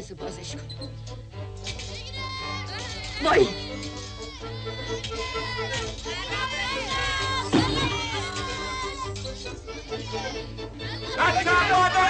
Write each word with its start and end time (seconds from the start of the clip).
aby 0.00 0.06
si 0.08 0.14
prozešku. 0.16 0.64
Boj! 3.20 3.44
Ačka, 11.20 11.52
do, 11.68 11.80
do, 11.92 12.04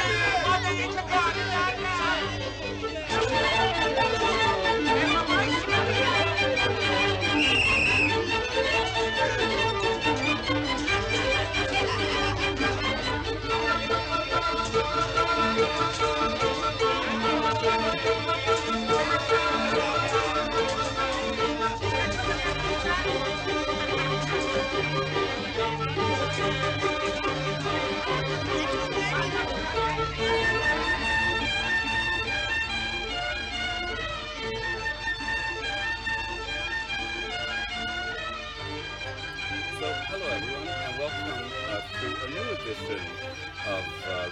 máte 0.47 0.71
něco 0.75 1.03
právě, 1.03 1.45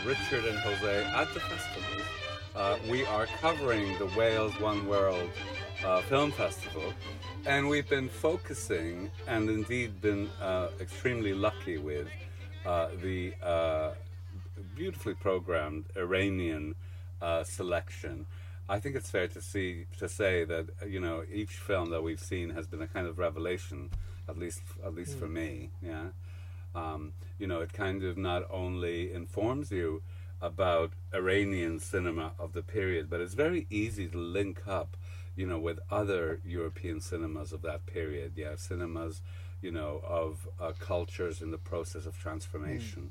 Richard 0.09 0.47
and 0.47 0.59
Jose 0.61 1.05
at 1.05 1.35
the 1.35 1.41
festival. 1.41 2.08
Uh, 2.59 2.77
we 2.91 3.07
are 3.07 3.27
covering 3.41 3.97
the 3.99 4.07
Wales 4.19 4.59
One 4.59 4.89
World 4.89 5.31
uh, 5.85 6.01
Film 6.03 6.33
Festival, 6.33 6.93
and 7.47 7.69
we've 7.69 7.89
been 7.89 8.09
focusing, 8.09 9.13
and 9.29 9.49
indeed 9.49 10.01
been 10.01 10.29
uh, 10.43 10.71
extremely 10.81 11.35
lucky 11.35 11.79
with, 11.79 12.09
uh, 12.67 12.89
the 13.01 13.33
uh, 13.45 13.93
beautifully 14.75 15.15
programmed 15.15 15.85
Iranian 15.97 16.75
uh, 17.23 17.45
selection. 17.45 18.27
I 18.69 18.81
think 18.81 18.97
it's 18.97 19.09
fair 19.09 19.29
to 19.29 19.41
see 19.41 19.87
to 19.99 20.09
say 20.09 20.43
that 20.43 20.67
you 20.89 20.99
know 20.99 21.23
each 21.33 21.53
film 21.53 21.91
that 21.91 22.03
we've 22.03 22.19
seen 22.19 22.51
has 22.51 22.67
been 22.67 22.83
a 22.83 22.89
kind 22.89 23.07
of 23.07 23.21
revelation, 23.21 23.89
at 24.29 24.37
least 24.37 24.63
at 24.85 24.97
least 24.97 25.17
for 25.17 25.29
me. 25.29 25.71
Yeah, 25.81 26.07
um, 26.75 27.13
you 27.39 27.47
know, 27.47 27.61
it 27.61 27.73
kind 27.73 28.03
of 28.03 28.19
not 28.19 28.49
only 28.51 29.13
informs 29.13 29.71
you 29.71 30.03
about 30.41 30.93
Iranian 31.15 31.79
cinema 31.79 32.33
of 32.39 32.53
the 32.53 32.63
period, 32.63 33.11
but 33.11 33.21
it's 33.21 33.35
very 33.35 33.67
easy 33.71 34.07
to 34.09 34.19
link 34.19 34.63
up, 34.67 34.97
you 35.37 35.47
know, 35.47 35.59
with 35.59 35.79
other 35.91 36.41
European 36.45 37.01
cinemas 37.01 37.53
of 37.53 37.63
that 37.63 37.87
period. 37.87 38.33
Yeah, 38.37 38.55
cinemas, 38.57 39.21
you 39.61 39.73
know, 39.73 40.01
of 40.05 40.49
uh, 40.61 40.73
cultures 40.79 41.43
in 41.43 41.51
the 41.51 41.59
process 41.59 42.07
of 42.07 42.19
transformation. 42.19 43.11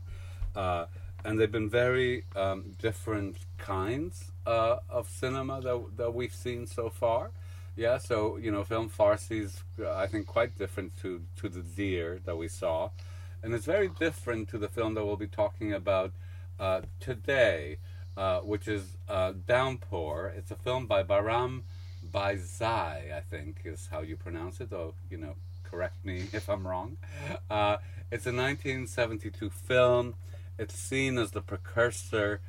Uh, 0.55 0.86
and 1.25 1.39
they've 1.39 1.52
been 1.52 1.70
very 1.70 2.23
um, 2.36 2.75
different 2.80 3.38
kinds 3.58 4.31
uh, 4.45 4.78
of 4.89 5.09
cinema 5.09 5.61
that, 5.61 5.98
that 5.98 6.14
we've 6.14 6.33
seen 6.33 6.66
so 6.66 6.89
far. 6.89 7.31
Yeah, 7.75 8.00
so 8.00 8.38
you 8.38 8.52
know, 8.52 8.64
film 8.64 8.89
Farsi's 8.89 9.61
uh, 9.80 9.94
I 9.94 10.08
think 10.08 10.25
quite 10.25 10.58
different 10.58 10.98
to 11.02 11.22
to 11.36 11.48
the 11.48 11.61
Deer 11.61 12.20
that 12.25 12.36
we 12.36 12.48
saw, 12.48 12.89
and 13.44 13.53
it's 13.53 13.66
very 13.66 13.88
different 13.88 14.50
to 14.50 14.58
the 14.58 14.67
film 14.67 14.95
that 14.95 15.05
we'll 15.05 15.16
be 15.16 15.28
talking 15.28 15.73
about 15.73 16.11
uh, 16.59 16.81
today, 17.00 17.77
uh, 18.16 18.39
which 18.39 18.67
is 18.67 18.97
uh, 19.08 19.33
Downpour. 19.45 20.33
It's 20.36 20.52
a 20.52 20.55
film 20.55 20.86
by 20.86 21.03
Bahram 21.03 21.64
Beyzaie, 22.11 23.14
I 23.14 23.22
think 23.30 23.61
is 23.66 23.88
how 23.91 24.02
you 24.02 24.16
pronounce 24.16 24.59
it. 24.61 24.69
Though 24.69 24.94
you 25.09 25.17
know, 25.17 25.36
correct 25.64 26.03
me 26.05 26.27
if 26.33 26.49
I'm 26.49 26.67
wrong. 26.67 26.97
Uh, 27.49 27.77
it's 28.11 28.26
a 28.26 28.32
1972 28.32 29.49
film. 29.49 30.15
It's 30.58 30.76
seen 30.76 31.17
as 31.17 31.32
the 31.32 31.42
precursor 31.42 32.42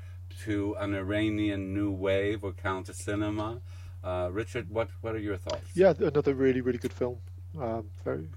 to 0.44 0.76
an 0.78 0.94
Iranian 0.94 1.74
new 1.74 1.90
wave 1.90 2.44
or 2.44 2.52
counter 2.52 2.92
cinema. 2.92 3.60
Uh, 4.02 4.28
Richard, 4.30 4.70
what 4.70 4.88
what 5.00 5.14
are 5.14 5.18
your 5.18 5.36
thoughts? 5.36 5.68
Yeah, 5.74 5.92
another 5.98 6.34
really, 6.34 6.60
really 6.60 6.78
good 6.78 6.92
film. 6.92 7.18
Um, 7.60 7.88
very, 8.04 8.28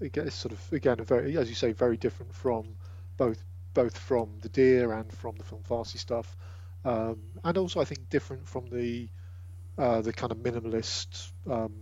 again, 0.00 0.26
it's 0.26 0.36
sort 0.36 0.52
of 0.52 0.72
again 0.72 0.96
very, 1.04 1.36
as 1.36 1.48
you 1.48 1.54
say, 1.54 1.72
very 1.72 1.96
different 1.96 2.34
from 2.34 2.76
both 3.16 3.44
both 3.74 3.96
from 3.98 4.38
the 4.40 4.48
Deer 4.48 4.92
and 4.92 5.12
from 5.12 5.36
the 5.36 5.44
film 5.44 5.62
Farsi 5.62 5.98
stuff, 5.98 6.36
um, 6.84 7.18
and 7.44 7.58
also 7.58 7.80
I 7.80 7.84
think 7.84 8.08
different 8.10 8.48
from 8.48 8.68
the 8.70 9.08
uh, 9.78 10.00
the 10.02 10.12
kind 10.12 10.32
of 10.32 10.38
minimalist 10.38 11.32
um, 11.50 11.72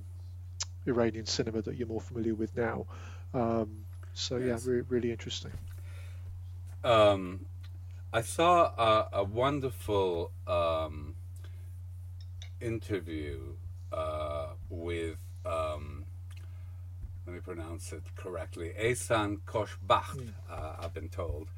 Iranian 0.87 1.27
cinema 1.27 1.62
that 1.62 1.77
you're 1.77 1.89
more 1.89 2.01
familiar 2.01 2.34
with 2.34 2.56
now. 2.56 2.87
Um, 3.34 3.87
so 4.15 4.39
Yes. 4.39 4.47
yeah, 4.47 4.59
re- 4.62 4.83
really 4.89 5.11
interesting. 5.11 5.53
um, 6.84 7.47
I 8.12 8.22
saw 8.22 8.65
a, 8.77 9.09
a 9.21 9.25
wonderful 9.25 10.33
um, 10.47 11.17
interview 12.61 13.55
uh, 13.93 14.49
with, 14.69 15.19
um, 15.45 16.07
let 17.27 17.34
me 17.34 17.41
pronounce 17.41 17.93
it 17.93 18.05
correctly, 18.17 18.72
Ehsan 18.78 19.41
Khoshbakht, 19.47 20.33
uh, 20.51 20.77
I've 20.81 20.95
been 20.95 21.09
told, 21.09 21.49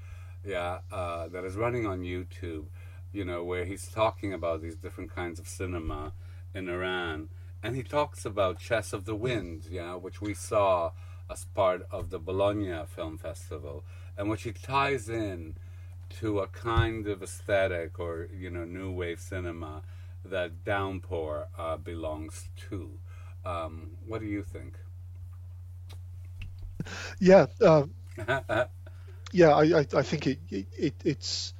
yeah, 0.44 0.78
uh, 0.91 1.28
that 1.28 1.44
is 1.44 1.56
running 1.56 1.86
on 1.86 2.00
YouTube, 2.00 2.66
you 3.12 3.25
know, 3.25 3.44
where 3.44 3.64
he's 3.64 3.88
talking 3.88 4.32
about 4.32 4.62
these 4.62 4.76
different 4.76 5.14
kinds 5.14 5.38
of 5.38 5.47
cinema 5.47 6.12
in 6.54 6.69
Iran. 6.69 7.28
And 7.62 7.76
he 7.76 7.82
talks 7.82 8.25
about 8.25 8.58
Chess 8.58 8.92
of 8.92 9.04
the 9.04 9.14
Wind, 9.14 9.66
yeah, 9.70 9.94
which 9.94 10.20
we 10.20 10.34
saw 10.34 10.92
as 11.31 11.44
part 11.44 11.86
of 11.91 12.10
the 12.10 12.19
Bologna 12.19 12.84
Film 12.86 13.19
Festival, 13.19 13.84
and 14.16 14.28
which 14.28 14.42
he 14.42 14.52
ties 14.52 15.08
in 15.08 15.54
to 16.20 16.41
a 16.41 16.47
kind 16.48 17.06
of 17.06 17.22
aesthetic 17.22 17.98
or 17.98 18.28
you 18.36 18.50
know 18.50 18.64
new 18.64 18.91
wave 18.91 19.20
cinema 19.20 19.82
that 20.25 20.64
Downpour 20.64 21.48
uh, 21.58 21.76
belongs 21.76 22.48
to. 22.69 22.91
Um, 23.44 23.92
what 24.06 24.20
do 24.20 24.26
you 24.26 24.42
think? 24.42 24.76
Yeah, 27.20 27.47
um, 27.60 27.92
yeah, 29.32 29.50
I, 29.50 29.81
I, 29.81 29.87
I 29.97 30.03
think 30.03 30.28
it, 30.28 30.41
it, 30.50 30.66
it 30.78 30.94
it's 31.04 31.54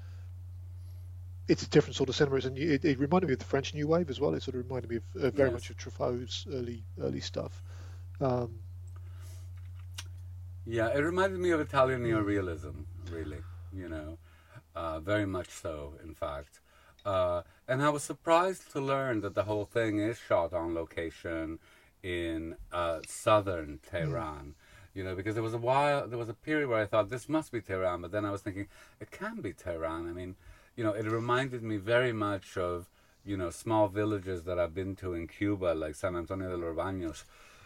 it's 1.49 1.65
a 1.65 1.69
different 1.71 1.97
sort 1.97 2.09
of 2.09 2.16
cinema. 2.16 2.37
And 2.37 2.59
it, 2.59 2.84
it 2.84 2.99
reminded 2.99 3.28
me 3.28 3.34
of 3.34 3.41
the 3.41 3.44
French 3.47 3.75
New 3.75 3.88
Wave 3.88 4.10
as 4.10 4.21
well. 4.21 4.34
It 4.34 4.43
sort 4.43 4.56
of 4.56 4.65
reminded 4.65 4.91
me 4.91 4.97
of 4.99 5.05
uh, 5.25 5.31
very 5.31 5.50
Yes. 5.50 5.53
much 5.53 5.71
of 5.71 5.77
Truffaut's 5.77 6.47
early 6.53 6.84
early 7.00 7.21
stuff. 7.21 7.62
Um, 8.21 8.60
Yeah, 10.65 10.88
it 10.94 11.00
reminded 11.00 11.41
me 11.41 11.50
of 11.50 11.60
Italian 11.60 12.03
neorealism, 12.05 12.87
really. 13.10 13.44
You 13.72 13.89
know, 13.89 14.19
uh, 14.75 15.00
very 15.00 15.27
much 15.27 15.50
so, 15.50 15.94
in 16.04 16.15
fact. 16.15 16.60
Uh, 17.04 17.43
and 17.66 17.83
I 17.83 17.89
was 17.91 18.04
surprised 18.04 18.71
to 18.72 18.81
learn 18.81 19.21
that 19.22 19.34
the 19.34 19.44
whole 19.44 19.65
thing 19.65 19.99
is 19.99 20.19
shot 20.19 20.53
on 20.53 20.75
location 20.75 21.59
in 22.03 22.56
uh, 22.72 23.00
southern 23.06 23.81
Tehran. 23.89 24.54
You 24.94 25.04
know, 25.04 25.14
because 25.14 25.34
there 25.34 25.42
was 25.42 25.54
a 25.54 25.58
while, 25.58 26.06
there 26.06 26.19
was 26.19 26.28
a 26.28 26.34
period 26.34 26.69
where 26.69 26.80
I 26.80 26.86
thought 26.86 27.08
this 27.08 27.28
must 27.28 27.50
be 27.50 27.60
Tehran, 27.60 28.03
but 28.03 28.12
then 28.12 28.26
I 28.26 28.30
was 28.30 28.42
thinking 28.42 28.69
it 29.00 29.10
can 29.10 29.41
be 29.41 29.53
Tehran. 29.53 30.06
I 30.06 30.12
mean, 30.12 30.36
you 30.76 30.84
know, 30.84 30.92
it 30.92 31.06
reminded 31.06 31.62
me 31.62 31.78
very 31.78 32.12
much 32.12 32.56
of 32.58 32.88
you 33.25 33.36
know 33.36 33.50
small 33.50 33.88
villages 33.88 34.42
that 34.44 34.58
I've 34.58 34.75
been 34.75 34.94
to 34.97 35.14
in 35.14 35.28
Cuba, 35.28 35.75
like 35.75 35.94
San 35.94 36.16
Antonio 36.16 36.50
de 36.50 36.56
los 36.56 36.76
Baños, 36.76 37.25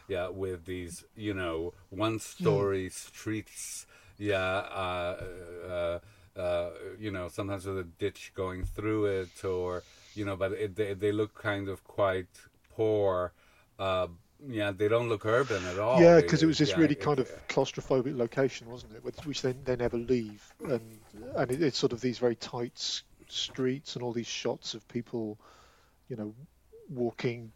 yeah, 0.09 0.29
with 0.29 0.67
these 0.67 1.05
you 1.17 1.35
know 1.35 1.75
one-story 1.91 2.89
streets, 2.91 3.87
yeah, 4.19 4.39
uh, 4.39 5.25
uh, 5.69 5.99
uh, 6.39 6.71
you 6.99 7.11
know, 7.11 7.29
sometimes 7.29 7.67
with 7.67 7.79
a 7.79 7.85
ditch 7.85 8.33
going 8.35 8.65
through 8.65 9.07
it, 9.07 9.45
or 9.45 9.83
you 10.15 10.25
know, 10.25 10.37
but 10.37 10.53
it, 10.53 10.77
they 10.77 10.95
they 10.95 11.13
look 11.13 11.35
kind 11.35 11.69
of 11.69 11.85
quite 11.85 12.29
poor. 12.75 13.33
Uh, 13.79 14.09
yeah, 14.49 14.71
they 14.71 14.89
don't 14.89 15.09
look 15.09 15.25
urban 15.25 15.65
at 15.67 15.79
all. 15.79 16.01
yeah, 16.01 16.21
because 16.21 16.43
it 16.43 16.47
was 16.47 16.59
this 16.59 16.71
yeah, 16.71 16.79
really 16.79 16.95
kind 16.95 17.19
of 17.19 17.31
claustrophobic 17.49 18.17
location, 18.17 18.69
wasn't 18.71 18.95
it? 18.95 19.05
Which, 19.05 19.17
which 19.25 19.43
they, 19.43 19.53
they 19.53 19.77
never 19.77 19.97
leave, 19.97 20.45
and 20.69 20.99
and 21.37 21.51
it, 21.51 21.63
it's 21.63 21.79
sort 21.79 21.93
of 21.93 22.01
these 22.01 22.19
very 22.19 22.37
tight 22.37 23.03
streets 23.29 23.97
and 23.97 24.03
all 24.03 24.13
these 24.13 24.27
shots 24.27 24.75
of 24.75 24.87
people, 24.89 25.39
you 26.09 26.17
know, 26.17 26.35
walking 26.91 27.53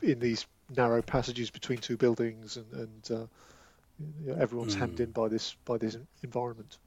in 0.00 0.18
these 0.20 0.46
narrow 0.74 1.02
passages 1.02 1.50
between 1.50 1.78
two 1.78 1.96
buildings, 1.96 2.56
and 2.56 2.72
and 2.72 3.10
uh, 3.10 3.26
you 4.24 4.32
know, 4.32 4.36
everyone's 4.40 4.74
hemmed 4.74 5.00
in 5.00 5.10
by 5.10 5.28
this 5.28 5.56
by 5.64 5.78
this 5.78 5.96
environment. 6.22 6.78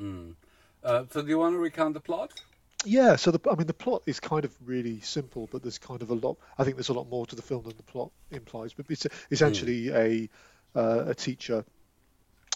Mm. 0.00 0.34
Uh, 0.82 1.04
so, 1.10 1.22
do 1.22 1.28
you 1.28 1.38
want 1.38 1.54
to 1.54 1.58
recount 1.58 1.94
the 1.94 2.00
plot? 2.00 2.32
Yeah, 2.84 3.16
so 3.16 3.30
the 3.30 3.40
I 3.50 3.54
mean 3.54 3.66
the 3.66 3.74
plot 3.74 4.02
is 4.06 4.20
kind 4.20 4.44
of 4.44 4.54
really 4.64 5.00
simple, 5.00 5.48
but 5.50 5.62
there's 5.62 5.78
kind 5.78 6.02
of 6.02 6.10
a 6.10 6.14
lot. 6.14 6.36
I 6.58 6.64
think 6.64 6.76
there's 6.76 6.88
a 6.88 6.94
lot 6.94 7.08
more 7.08 7.26
to 7.26 7.36
the 7.36 7.42
film 7.42 7.64
than 7.64 7.76
the 7.76 7.82
plot 7.82 8.10
implies. 8.30 8.74
But 8.74 8.86
it's 8.88 9.06
essentially 9.30 9.90
a 9.90 10.28
uh, 10.74 11.04
a 11.08 11.14
teacher 11.14 11.64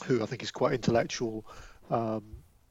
who 0.05 0.23
I 0.23 0.27
think 0.27 0.43
is 0.43 0.51
quite 0.51 0.75
intellectual 0.75 1.45
um, 1.91 2.23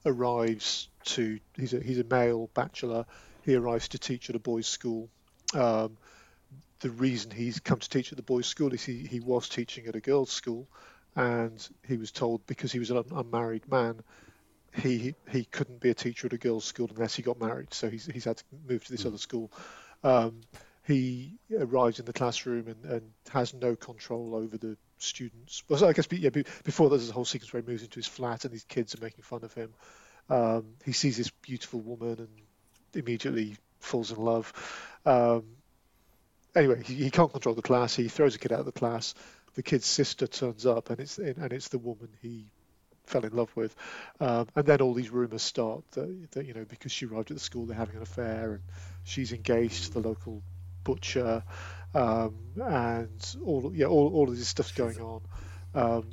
arrives 0.06 0.88
to 1.06 1.40
he's 1.58 1.74
a 1.74 1.80
he's 1.82 2.00
a 2.00 2.04
male 2.04 2.50
bachelor. 2.54 3.06
he 3.44 3.56
arrives 3.56 3.90
to 3.90 4.00
teach 4.00 4.30
at 4.30 4.36
a 4.36 4.40
boys' 4.40 4.68
school. 4.68 5.10
Um, 5.54 5.98
the 6.80 6.90
reason 6.90 7.32
he's 7.32 7.60
come 7.60 7.80
to 7.80 7.90
teach 7.90 8.12
at 8.12 8.18
the 8.18 8.24
boys' 8.24 8.48
school 8.48 8.74
is 8.74 8.84
he, 8.84 9.06
he 9.06 9.20
was 9.20 9.50
teaching 9.50 9.88
at 9.88 9.96
a 9.96 10.00
girls' 10.00 10.32
school, 10.32 10.68
and 11.16 11.68
he 11.88 11.98
was 11.98 12.12
told 12.12 12.46
because 12.48 12.72
he 12.72 12.80
was 12.80 12.90
an 12.92 13.04
unmarried 13.12 13.70
man, 13.70 14.00
he 14.76 15.16
he 15.30 15.46
couldn't 15.46 15.80
be 15.80 15.90
a 15.90 15.94
teacher 15.94 16.28
at 16.28 16.34
a 16.34 16.38
girls' 16.38 16.66
school 16.66 16.90
unless 16.94 17.16
he 17.16 17.24
got 17.24 17.40
married. 17.40 17.74
So 17.74 17.90
he's 17.90 18.06
he's 18.06 18.26
had 18.26 18.38
to 18.38 18.44
move 18.68 18.84
to 18.86 18.92
this 18.92 19.06
other 19.06 19.18
school. 19.18 19.52
Um, 20.04 20.42
he 20.86 21.38
arrives 21.56 22.00
in 22.00 22.06
the 22.06 22.14
classroom 22.14 22.68
and, 22.68 22.86
and 22.86 23.12
has 23.30 23.54
no 23.54 23.76
control 23.76 24.34
over 24.36 24.58
the 24.58 24.76
students. 24.98 25.64
Well, 25.70 25.86
I 25.86 25.94
guess 25.94 26.08
yeah, 26.12 26.30
before 26.64 26.90
there's 26.90 27.10
a 27.10 27.14
whole 27.14 27.26
sequence 27.26 27.54
where 27.54 27.62
he 27.62 27.68
moves 27.68 27.84
into 27.84 27.98
his 27.98 28.08
flat 28.08 28.44
and 28.44 28.54
these 28.54 28.64
kids 28.64 28.96
are 28.96 29.02
making 29.02 29.24
fun 29.24 29.44
of 29.44 29.54
him. 29.54 29.72
Um, 30.30 30.66
he 30.86 30.92
sees 30.92 31.18
this 31.18 31.30
beautiful 31.30 31.80
woman 31.82 32.16
and 32.18 32.30
immediately 32.94 33.56
falls 33.80 34.12
in 34.12 34.18
love. 34.18 34.52
Um, 35.06 35.44
anyway, 36.56 36.82
he, 36.84 36.96
he, 36.96 37.12
can't 37.12 37.32
control 37.32 37.56
the 37.56 37.62
class. 37.62 37.96
He 37.96 38.08
throws 38.08 38.36
a 38.36 38.40
kid 38.40 38.52
out 38.52 38.60
of 38.60 38.66
the 38.66 38.72
class. 38.72 39.14
The 39.56 39.64
kid's 39.64 39.86
sister 39.86 40.28
turns 40.28 40.66
up, 40.66 40.90
and 40.90 41.00
it's 41.00 41.18
and 41.18 41.52
it's 41.52 41.70
the 41.70 41.80
woman 41.80 42.10
he 42.22 42.46
fell 43.10 43.26
in 43.26 43.36
love 43.36 43.52
with. 43.56 43.76
Um, 44.20 44.48
and 44.56 44.66
then 44.66 44.82
all 44.82 44.94
these 44.94 45.10
rumours 45.10 45.42
start 45.42 45.84
that, 45.92 46.32
that, 46.32 46.46
you 46.46 46.54
know 46.54 46.66
because 46.68 46.92
she 46.92 47.06
arrived 47.06 47.32
at 47.32 47.38
the 47.38 47.44
school 47.44 47.66
they're 47.66 47.76
having 47.76 47.98
an 47.98 48.02
affair, 48.02 48.54
and 48.54 48.64
she's 49.04 49.34
engaged 49.34 49.86
to 49.86 49.94
the 49.94 50.08
local 50.08 50.42
butcher, 50.84 51.44
um, 51.94 52.36
and 52.64 53.36
all 53.46 53.72
yeah 53.74 53.88
all, 53.88 54.14
all 54.14 54.30
of 54.30 54.38
this 54.38 54.48
stuff's 54.48 54.72
going 54.72 55.00
on. 55.00 55.22
Um, 55.74 56.10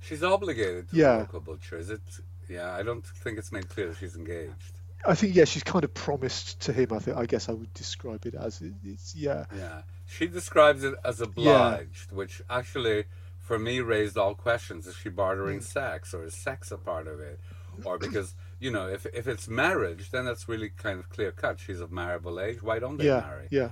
she's 0.00 0.22
obligated 0.22 0.90
to 0.90 0.96
yeah. 0.96 1.12
the 1.12 1.18
local 1.20 1.40
butcher. 1.40 1.78
Is 1.78 1.90
it? 1.90 2.00
Yeah, 2.48 2.72
I 2.72 2.82
don't 2.82 3.04
think 3.04 3.38
it's 3.38 3.52
made 3.52 3.68
clear 3.68 3.88
that 3.88 3.98
she's 3.98 4.16
engaged. 4.16 4.78
I 5.06 5.14
think 5.14 5.34
yeah, 5.34 5.44
she's 5.44 5.62
kind 5.62 5.84
of 5.84 5.94
promised 5.94 6.60
to 6.62 6.72
him. 6.72 6.92
I 6.92 6.98
think 6.98 7.16
I 7.16 7.26
guess 7.26 7.48
I 7.48 7.52
would 7.52 7.72
describe 7.74 8.26
it 8.26 8.34
as 8.34 8.60
it, 8.60 8.72
it's 8.84 9.14
yeah. 9.14 9.44
Yeah, 9.56 9.82
she 10.06 10.26
describes 10.26 10.82
it 10.84 10.94
as 11.04 11.20
obliged, 11.20 12.08
yeah. 12.10 12.16
which 12.16 12.42
actually 12.50 13.04
for 13.48 13.58
me 13.58 13.80
raised 13.80 14.18
all 14.18 14.34
questions: 14.34 14.86
Is 14.86 14.94
she 14.94 15.08
bartering 15.08 15.60
mm. 15.60 15.62
sex, 15.62 16.12
or 16.12 16.22
is 16.22 16.34
sex 16.34 16.70
a 16.70 16.76
part 16.76 17.08
of 17.08 17.18
it, 17.18 17.40
or 17.82 17.98
because 17.98 18.34
you 18.60 18.70
know 18.70 18.86
if 18.86 19.06
if 19.06 19.26
it's 19.26 19.48
marriage, 19.48 20.10
then 20.10 20.26
that's 20.26 20.46
really 20.50 20.68
kind 20.68 20.98
of 20.98 21.08
clear 21.08 21.32
cut. 21.32 21.58
She's 21.58 21.80
of 21.80 21.90
marriable 21.90 22.38
age. 22.38 22.62
Why 22.62 22.78
don't 22.78 22.98
they 22.98 23.06
yeah, 23.06 23.20
marry? 23.20 23.48
Yeah. 23.50 23.70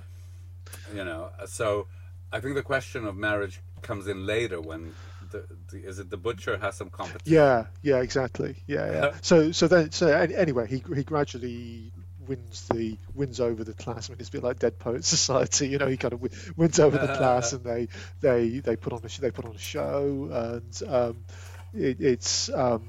You 0.93 1.05
know, 1.05 1.29
so 1.45 1.87
I 2.33 2.39
think 2.39 2.55
the 2.55 2.63
question 2.63 3.05
of 3.05 3.15
marriage 3.15 3.61
comes 3.83 4.07
in 4.07 4.25
later 4.25 4.59
when 4.59 4.95
the, 5.31 5.45
the, 5.69 5.77
is 5.85 5.99
it 5.99 6.09
the 6.09 6.17
butcher 6.17 6.57
has 6.57 6.75
some 6.75 6.89
competition? 6.89 7.33
Yeah, 7.33 7.67
yeah, 7.83 8.01
exactly. 8.01 8.55
Yeah, 8.65 8.91
yeah. 8.91 9.11
so 9.21 9.51
so 9.51 9.67
then 9.67 9.91
so 9.91 10.07
anyway, 10.07 10.65
he 10.67 10.83
he 10.95 11.03
gradually 11.03 11.91
wins 12.27 12.67
the 12.67 12.97
wins 13.13 13.39
over 13.39 13.63
the 13.63 13.73
class. 13.73 14.09
I 14.09 14.13
mean, 14.13 14.19
it's 14.19 14.29
a 14.29 14.31
bit 14.31 14.43
like 14.43 14.59
Dead 14.59 14.79
Poets 14.79 15.07
Society. 15.07 15.67
You 15.69 15.77
know, 15.77 15.87
he 15.87 15.97
kind 15.97 16.13
of 16.13 16.21
wins 16.57 16.79
over 16.79 16.97
the 16.97 17.15
class, 17.17 17.53
and 17.53 17.63
they 17.63 17.87
they 18.21 18.59
they 18.59 18.75
put 18.75 18.93
on 18.93 19.01
a 19.03 19.21
they 19.21 19.31
put 19.31 19.45
on 19.45 19.55
a 19.55 19.59
show, 19.59 20.29
and 20.31 20.81
um, 20.87 21.25
it, 21.73 22.01
it's 22.01 22.49
um, 22.49 22.87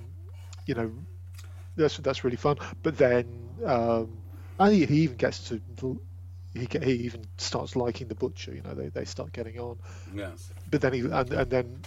you 0.66 0.74
know 0.74 0.92
that's 1.76 1.96
that's 1.98 2.24
really 2.24 2.36
fun. 2.36 2.56
But 2.82 2.98
then 2.98 3.26
um, 3.64 4.18
and 4.58 4.74
he, 4.74 4.86
he 4.86 5.00
even 5.02 5.16
gets 5.16 5.48
to 5.48 6.00
he 6.54 6.66
he 6.82 6.92
even 7.04 7.24
starts 7.36 7.76
liking 7.76 8.08
the 8.08 8.14
butcher. 8.14 8.54
You 8.54 8.62
know, 8.62 8.74
they, 8.74 8.88
they 8.88 9.04
start 9.04 9.32
getting 9.32 9.58
on. 9.58 9.78
Yes. 10.14 10.50
But 10.70 10.80
then 10.80 10.92
he 10.92 11.00
and, 11.00 11.32
and 11.32 11.50
then 11.50 11.80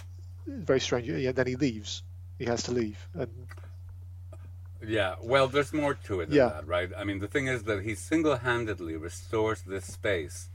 very 0.46 0.80
strange. 0.80 1.08
Yeah, 1.08 1.32
then 1.32 1.46
he 1.46 1.56
leaves. 1.56 2.02
He 2.38 2.46
has 2.46 2.64
to 2.64 2.72
leave, 2.72 2.98
and 3.14 3.28
yeah, 4.86 5.14
well, 5.22 5.48
there's 5.48 5.72
more 5.72 5.94
to 5.94 6.20
it 6.20 6.26
than 6.28 6.36
yeah. 6.36 6.48
that, 6.48 6.66
right? 6.66 6.90
I 6.96 7.04
mean, 7.04 7.18
the 7.18 7.28
thing 7.28 7.46
is 7.46 7.64
that 7.64 7.82
he 7.82 7.94
single-handedly 7.94 8.96
restores 8.96 9.62
this 9.62 9.86
space 9.86 10.48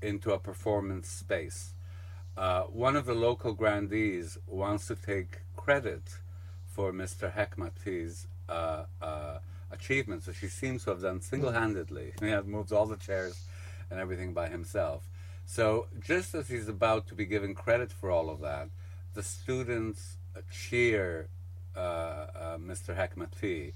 into 0.00 0.32
a 0.32 0.38
performance 0.38 1.08
space. 1.08 1.74
Uh, 2.36 2.62
one 2.62 2.96
of 2.96 3.06
the 3.06 3.14
local 3.14 3.52
grandees 3.52 4.38
wants 4.46 4.86
to 4.88 4.96
take 4.96 5.40
credit 5.56 6.02
for 6.66 6.92
Mr. 6.92 7.32
Hekmati's 7.32 8.26
uh, 8.48 8.84
uh, 9.00 9.38
achievements, 9.70 10.26
which 10.26 10.38
he 10.38 10.48
seems 10.48 10.84
to 10.84 10.90
have 10.90 11.02
done 11.02 11.20
single-handedly. 11.20 12.14
He 12.20 12.30
has 12.30 12.44
moved 12.44 12.72
all 12.72 12.86
the 12.86 12.96
chairs 12.96 13.44
and 13.90 14.00
everything 14.00 14.32
by 14.32 14.48
himself. 14.48 15.08
So 15.46 15.86
just 16.00 16.34
as 16.34 16.48
he's 16.48 16.68
about 16.68 17.06
to 17.08 17.14
be 17.14 17.26
given 17.26 17.54
credit 17.54 17.92
for 17.92 18.10
all 18.10 18.30
of 18.30 18.40
that, 18.40 18.68
the 19.14 19.22
students 19.22 20.16
cheer 20.50 21.28
Mr. 21.76 22.96
Hekmati, 22.96 23.72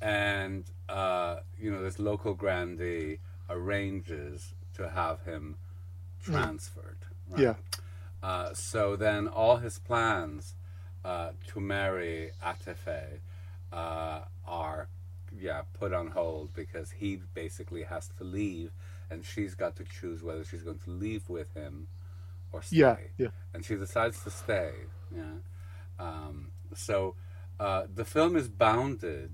and 0.00 0.64
uh, 0.88 1.38
you 1.58 1.70
know 1.70 1.82
this 1.82 1.98
local 1.98 2.34
grandee 2.34 3.18
arranges 3.48 4.54
to 4.74 4.88
have 4.88 5.22
him 5.22 5.56
hmm. 6.24 6.32
transferred. 6.32 6.98
Right? 7.30 7.40
Yeah. 7.40 7.54
Uh, 8.22 8.52
so 8.54 8.96
then 8.96 9.28
all 9.28 9.56
his 9.56 9.78
plans 9.78 10.54
uh, 11.04 11.30
to 11.48 11.60
marry 11.60 12.30
Atefe 12.44 13.20
uh, 13.72 14.20
are 14.46 14.88
yeah 15.38 15.62
put 15.78 15.92
on 15.92 16.08
hold 16.08 16.54
because 16.54 16.90
he 16.90 17.20
basically 17.34 17.82
has 17.82 18.08
to 18.18 18.24
leave 18.24 18.70
and 19.10 19.24
she's 19.24 19.54
got 19.54 19.76
to 19.76 19.84
choose 19.84 20.22
whether 20.22 20.44
she's 20.44 20.62
going 20.62 20.78
to 20.78 20.90
leave 20.90 21.28
with 21.28 21.52
him 21.54 21.86
or 22.52 22.62
stay. 22.62 22.76
Yeah, 22.76 22.96
yeah. 23.18 23.28
And 23.54 23.64
she 23.64 23.76
decides 23.76 24.22
to 24.24 24.30
stay. 24.30 24.72
Yeah. 25.14 25.24
Um, 25.98 26.50
so 26.74 27.14
uh, 27.58 27.84
the 27.94 28.04
film 28.04 28.36
is 28.36 28.48
bounded 28.48 29.30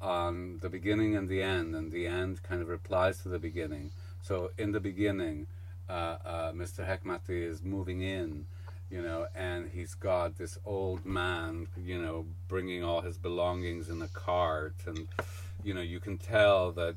on 0.00 0.58
the 0.60 0.68
beginning 0.68 1.16
and 1.16 1.28
the 1.28 1.42
end, 1.42 1.74
and 1.74 1.92
the 1.92 2.06
end 2.06 2.42
kind 2.42 2.62
of 2.62 2.68
replies 2.68 3.18
to 3.22 3.28
the 3.28 3.38
beginning. 3.38 3.90
So 4.22 4.50
in 4.58 4.72
the 4.72 4.80
beginning, 4.80 5.46
uh, 5.88 6.16
uh, 6.24 6.52
Mr. 6.52 6.86
Hekmati 6.86 7.42
is 7.42 7.62
moving 7.62 8.00
in, 8.00 8.46
you 8.90 9.02
know, 9.02 9.26
and 9.34 9.70
he's 9.72 9.94
got 9.94 10.36
this 10.38 10.58
old 10.64 11.04
man, 11.04 11.68
you 11.76 12.00
know, 12.00 12.26
bringing 12.48 12.82
all 12.84 13.00
his 13.00 13.18
belongings 13.18 13.88
in 13.88 14.02
a 14.02 14.08
cart, 14.08 14.74
and 14.86 15.08
you 15.62 15.74
know, 15.74 15.82
you 15.82 16.00
can 16.00 16.16
tell 16.16 16.72
that, 16.72 16.96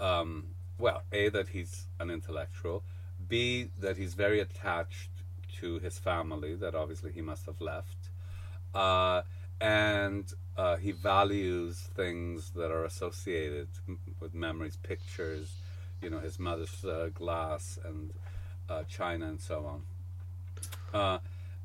um, 0.00 0.44
well, 0.78 1.02
a 1.12 1.28
that 1.28 1.48
he's 1.48 1.86
an 2.00 2.10
intellectual, 2.10 2.82
b 3.28 3.68
that 3.80 3.96
he's 3.96 4.14
very 4.14 4.40
attached 4.40 5.10
to 5.60 5.78
his 5.80 5.98
family, 5.98 6.54
that 6.54 6.74
obviously 6.74 7.12
he 7.12 7.20
must 7.20 7.46
have 7.46 7.60
left. 7.60 8.10
Uh, 8.74 9.22
and 9.60 10.32
uh, 10.56 10.76
he 10.76 10.92
values 10.92 11.88
things 11.94 12.50
that 12.50 12.70
are 12.70 12.84
associated 12.84 13.68
with 14.20 14.34
memories, 14.34 14.76
pictures, 14.82 15.52
you 16.02 16.10
know, 16.10 16.18
his 16.18 16.38
mother's 16.38 16.84
uh, 16.84 17.08
glass 17.14 17.78
and 17.84 18.12
uh, 18.68 18.82
china 18.88 19.26
and 19.26 19.40
so 19.40 19.66
on. 19.66 21.00
Uh, 21.00 21.18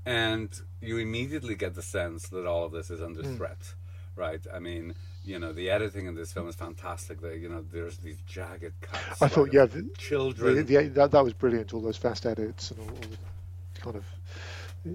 and 0.05 0.49
you 0.81 0.97
immediately 0.97 1.55
get 1.55 1.75
the 1.75 1.81
sense 1.81 2.27
that 2.29 2.45
all 2.45 2.65
of 2.65 2.71
this 2.71 2.89
is 2.89 3.01
under 3.01 3.21
mm. 3.23 3.37
threat, 3.37 3.73
right? 4.15 4.41
I 4.53 4.59
mean, 4.59 4.95
you 5.23 5.39
know, 5.39 5.53
the 5.53 5.69
editing 5.69 6.07
in 6.07 6.15
this 6.15 6.33
film 6.33 6.49
is 6.49 6.55
fantastic. 6.55 7.21
That 7.21 7.37
you 7.37 7.47
know, 7.47 7.63
there's 7.71 7.97
these 7.97 8.17
jagged 8.27 8.73
cuts. 8.81 9.21
I 9.21 9.27
thought, 9.27 9.53
yeah, 9.53 9.65
the, 9.65 9.89
children. 9.97 10.55
The, 10.55 10.63
the, 10.63 10.87
that, 10.89 11.11
that 11.11 11.23
was 11.23 11.33
brilliant. 11.33 11.73
All 11.73 11.81
those 11.81 11.97
fast 11.97 12.25
edits 12.25 12.71
and 12.71 12.79
all, 12.81 12.87
all 12.87 12.95
the 12.95 13.81
kind 13.81 13.95
of, 13.95 14.05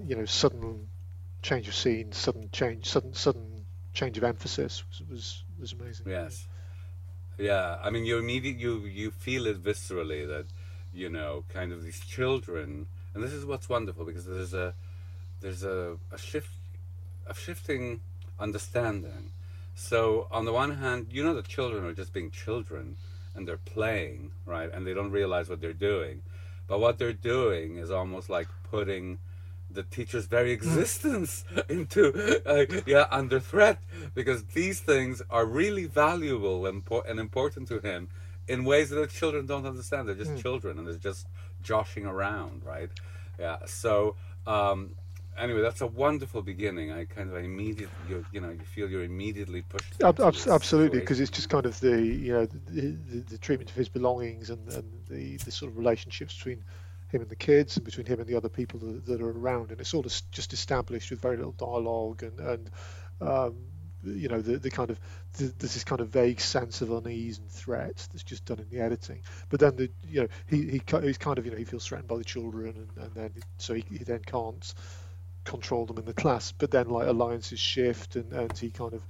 you 0.07 0.15
know, 0.15 0.25
sudden 0.25 0.87
change 1.41 1.67
of 1.67 1.75
scene, 1.75 2.11
sudden 2.11 2.49
change, 2.51 2.87
sudden 2.87 3.13
sudden 3.13 3.65
change 3.93 4.17
of 4.17 4.23
emphasis 4.23 4.83
was 4.89 5.01
was, 5.09 5.43
was 5.59 5.73
amazing. 5.73 6.07
Yes, 6.09 6.47
yeah. 7.37 7.77
I 7.83 7.89
mean, 7.89 8.05
you 8.05 8.17
immediately 8.17 8.61
you 8.61 8.85
you 8.85 9.11
feel 9.11 9.47
it 9.47 9.63
viscerally 9.63 10.27
that 10.27 10.45
you 10.93 11.09
know, 11.09 11.43
kind 11.49 11.71
of 11.71 11.83
these 11.83 11.99
children, 11.99 12.87
and 13.13 13.23
this 13.23 13.33
is 13.33 13.45
what's 13.45 13.69
wonderful 13.69 14.05
because 14.05 14.25
there's 14.25 14.53
a 14.53 14.73
there's 15.41 15.63
a, 15.63 15.97
a 16.11 16.17
shift 16.17 16.49
a 17.27 17.33
shifting 17.33 18.01
understanding. 18.39 19.31
So 19.75 20.27
on 20.31 20.45
the 20.45 20.53
one 20.53 20.75
hand, 20.77 21.07
you 21.11 21.23
know, 21.23 21.33
the 21.33 21.43
children 21.43 21.85
are 21.85 21.93
just 21.93 22.11
being 22.11 22.31
children 22.31 22.97
and 23.35 23.47
they're 23.47 23.57
playing, 23.57 24.31
right, 24.45 24.69
and 24.73 24.85
they 24.85 24.93
don't 24.93 25.11
realize 25.11 25.47
what 25.47 25.61
they're 25.61 25.73
doing. 25.73 26.23
But 26.67 26.79
what 26.79 26.97
they're 26.97 27.13
doing 27.13 27.77
is 27.77 27.91
almost 27.91 28.29
like 28.29 28.47
putting 28.69 29.19
the 29.71 29.83
teacher's 29.83 30.25
very 30.25 30.51
existence 30.51 31.43
into 31.69 32.41
uh, 32.45 32.65
yeah 32.85 33.05
under 33.11 33.39
threat 33.39 33.79
because 34.13 34.43
these 34.45 34.79
things 34.79 35.21
are 35.29 35.45
really 35.45 35.85
valuable 35.85 36.65
and, 36.65 36.83
and 37.07 37.19
important 37.19 37.67
to 37.67 37.79
him 37.79 38.09
in 38.47 38.65
ways 38.65 38.89
that 38.89 38.95
the 38.95 39.07
children 39.07 39.45
don't 39.45 39.67
understand. 39.67 40.07
They're 40.07 40.15
just 40.15 40.31
mm. 40.31 40.41
children 40.41 40.79
and 40.79 40.87
they're 40.87 40.95
just 40.95 41.27
joshing 41.61 42.05
around 42.05 42.63
right? 42.65 42.89
Yeah 43.39 43.57
so 43.65 44.15
um, 44.47 44.95
anyway 45.37 45.61
that's 45.61 45.81
a 45.81 45.87
wonderful 45.87 46.41
beginning. 46.41 46.91
I 46.91 47.05
kind 47.05 47.29
of 47.29 47.37
immediately 47.37 47.95
you, 48.09 48.25
you 48.31 48.41
know 48.41 48.49
you 48.49 48.65
feel 48.65 48.89
you're 48.89 49.03
immediately 49.03 49.61
pushed 49.61 50.01
absolutely 50.47 50.99
because 50.99 51.19
it's 51.19 51.31
just 51.31 51.49
kind 51.49 51.65
of 51.65 51.79
the 51.79 52.01
you 52.01 52.33
know 52.33 52.45
the, 52.45 52.97
the, 53.09 53.19
the, 53.19 53.37
treatment 53.37 53.69
of 53.69 53.75
his 53.75 53.89
belongings 53.89 54.49
and, 54.49 54.67
and 54.73 54.91
the, 55.09 55.37
the 55.37 55.51
sort 55.51 55.71
of 55.71 55.77
relationships 55.77 56.35
between 56.35 56.63
him 57.09 57.21
and 57.21 57.29
the 57.29 57.35
kids 57.35 57.77
and 57.77 57.85
between 57.85 58.05
him 58.05 58.19
and 58.19 58.27
the 58.27 58.35
other 58.35 58.49
people 58.49 58.79
that, 58.79 59.05
that 59.05 59.21
are 59.21 59.31
around. 59.31 59.71
And 59.71 59.79
it's 59.79 59.93
of 59.93 60.03
just 60.31 60.53
established 60.53 61.09
with 61.11 61.21
very 61.21 61.37
little 61.37 61.53
dialogue 61.53 62.23
and 62.23 62.39
and 62.39 62.69
um, 63.21 63.55
you 64.03 64.29
know 64.29 64.41
the, 64.41 64.57
the 64.57 64.69
kind 64.69 64.89
of 64.89 64.99
the, 65.33 65.53
there's 65.57 65.73
this 65.73 65.83
kind 65.83 66.01
of 66.01 66.09
vague 66.09 66.39
sense 66.39 66.81
of 66.81 66.91
unease 66.91 67.39
and 67.39 67.49
threat 67.49 68.07
that's 68.11 68.23
just 68.23 68.45
done 68.45 68.59
in 68.59 68.69
the 68.69 68.83
editing. 68.83 69.21
But 69.49 69.59
then 69.59 69.75
the 69.75 69.91
you 70.07 70.21
know 70.21 70.27
he, 70.47 70.63
he 70.63 70.81
he's 71.01 71.17
kind 71.17 71.37
of 71.37 71.45
you 71.45 71.51
know 71.51 71.57
he 71.57 71.65
feels 71.65 71.85
threatened 71.85 72.07
by 72.07 72.17
the 72.17 72.23
children 72.23 72.75
and, 72.75 73.05
and 73.05 73.13
then 73.13 73.33
so 73.57 73.73
he, 73.73 73.83
he 73.89 74.03
then 74.03 74.21
can't 74.25 74.73
control 75.43 75.85
them 75.85 75.97
in 75.97 76.05
the 76.05 76.13
class. 76.13 76.51
But 76.51 76.71
then 76.71 76.89
like 76.89 77.07
alliances 77.07 77.59
shift 77.59 78.15
and, 78.15 78.31
and 78.31 78.57
he 78.57 78.69
kind 78.69 78.93
of 78.93 79.03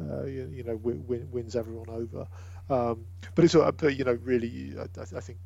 uh, 0.00 0.24
you, 0.24 0.48
you, 0.52 0.64
know 0.64 0.76
win, 0.76 1.28
wins 1.30 1.56
everyone 1.56 1.90
over. 1.90 2.28
Um, 2.70 3.06
but 3.34 3.44
it's 3.44 3.54
but 3.54 3.96
you 3.96 4.04
know 4.04 4.18
really 4.22 4.74
I, 4.78 5.16
I 5.16 5.20
think 5.20 5.38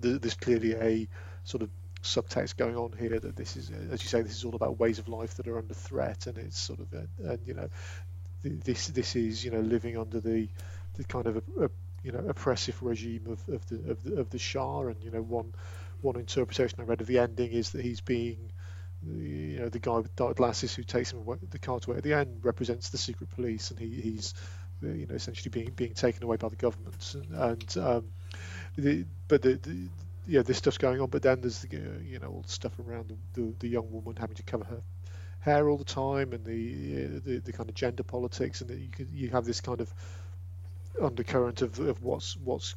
there's 0.00 0.34
clearly 0.34 0.74
a 0.74 1.08
sort 1.44 1.62
of 1.62 1.70
subtext 2.02 2.56
going 2.56 2.76
on 2.76 2.92
here 2.98 3.18
that 3.18 3.34
this 3.34 3.56
is, 3.56 3.70
as 3.90 4.02
you 4.02 4.08
say, 4.08 4.22
this 4.22 4.36
is 4.36 4.44
all 4.44 4.54
about 4.54 4.78
ways 4.78 4.98
of 4.98 5.08
life 5.08 5.34
that 5.34 5.48
are 5.48 5.58
under 5.58 5.74
threat, 5.74 6.26
and 6.26 6.38
it's 6.38 6.58
sort 6.58 6.80
of, 6.80 6.92
a, 6.92 7.30
and 7.32 7.40
you 7.46 7.54
know, 7.54 7.68
this 8.42 8.88
this 8.88 9.16
is 9.16 9.44
you 9.44 9.50
know 9.50 9.60
living 9.60 9.96
under 9.96 10.20
the 10.20 10.48
the 10.94 11.04
kind 11.04 11.26
of 11.26 11.36
a, 11.36 11.64
a 11.64 11.70
you 12.02 12.12
know 12.12 12.24
oppressive 12.28 12.80
regime 12.82 13.26
of, 13.26 13.48
of 13.54 13.66
the 13.68 13.90
of 13.90 14.02
the 14.02 14.14
of 14.16 14.30
the 14.30 14.38
Shah, 14.38 14.82
and 14.82 15.02
you 15.02 15.10
know 15.10 15.22
one 15.22 15.54
one 16.02 16.16
interpretation 16.16 16.80
I 16.80 16.84
read 16.84 17.00
of 17.00 17.06
the 17.06 17.18
ending 17.18 17.52
is 17.52 17.70
that 17.70 17.82
he's 17.82 18.00
being 18.02 18.52
you 19.06 19.58
know 19.58 19.68
the 19.68 19.78
guy 19.78 19.96
with 19.96 20.14
dark 20.16 20.36
glasses 20.36 20.74
who 20.74 20.82
takes 20.82 21.12
him 21.12 21.20
away, 21.20 21.38
the 21.50 21.58
car 21.58 21.80
away 21.86 21.96
at 21.96 22.02
the 22.02 22.14
end 22.14 22.40
represents 22.42 22.90
the 22.90 22.98
secret 22.98 23.30
police, 23.30 23.70
and 23.70 23.80
he, 23.80 24.00
he's 24.00 24.34
you 24.82 25.06
know 25.06 25.14
essentially 25.14 25.50
being 25.50 25.72
being 25.74 25.94
taken 25.94 26.22
away 26.22 26.36
by 26.36 26.48
the 26.48 26.56
government, 26.56 27.14
and, 27.14 27.32
and 27.32 27.76
um, 27.78 28.04
the, 28.76 29.04
but 29.28 29.42
the, 29.42 29.54
the 29.54 29.88
yeah, 30.26 30.42
this 30.42 30.58
stuff's 30.58 30.78
going 30.78 31.00
on, 31.00 31.10
but 31.10 31.22
then 31.22 31.40
there's 31.40 31.60
the, 31.60 31.76
you 32.04 32.18
know 32.18 32.28
all 32.28 32.42
the 32.42 32.52
stuff 32.52 32.72
around 32.78 33.16
the, 33.34 33.52
the, 33.58 33.68
young 33.68 33.90
woman 33.90 34.16
having 34.16 34.36
to 34.36 34.42
cover 34.42 34.64
her 34.64 34.82
hair 35.40 35.68
all 35.68 35.76
the 35.76 35.84
time, 35.84 36.32
and 36.32 36.44
the 36.44 37.20
the, 37.20 37.38
the 37.40 37.52
kind 37.52 37.68
of 37.68 37.74
gender 37.74 38.02
politics, 38.02 38.60
and 38.60 38.70
you 38.70 39.06
you 39.12 39.30
have 39.30 39.44
this 39.44 39.60
kind 39.60 39.80
of 39.80 39.92
undercurrent 41.02 41.62
of, 41.62 41.78
of 41.80 42.02
what's 42.02 42.36
what's 42.38 42.74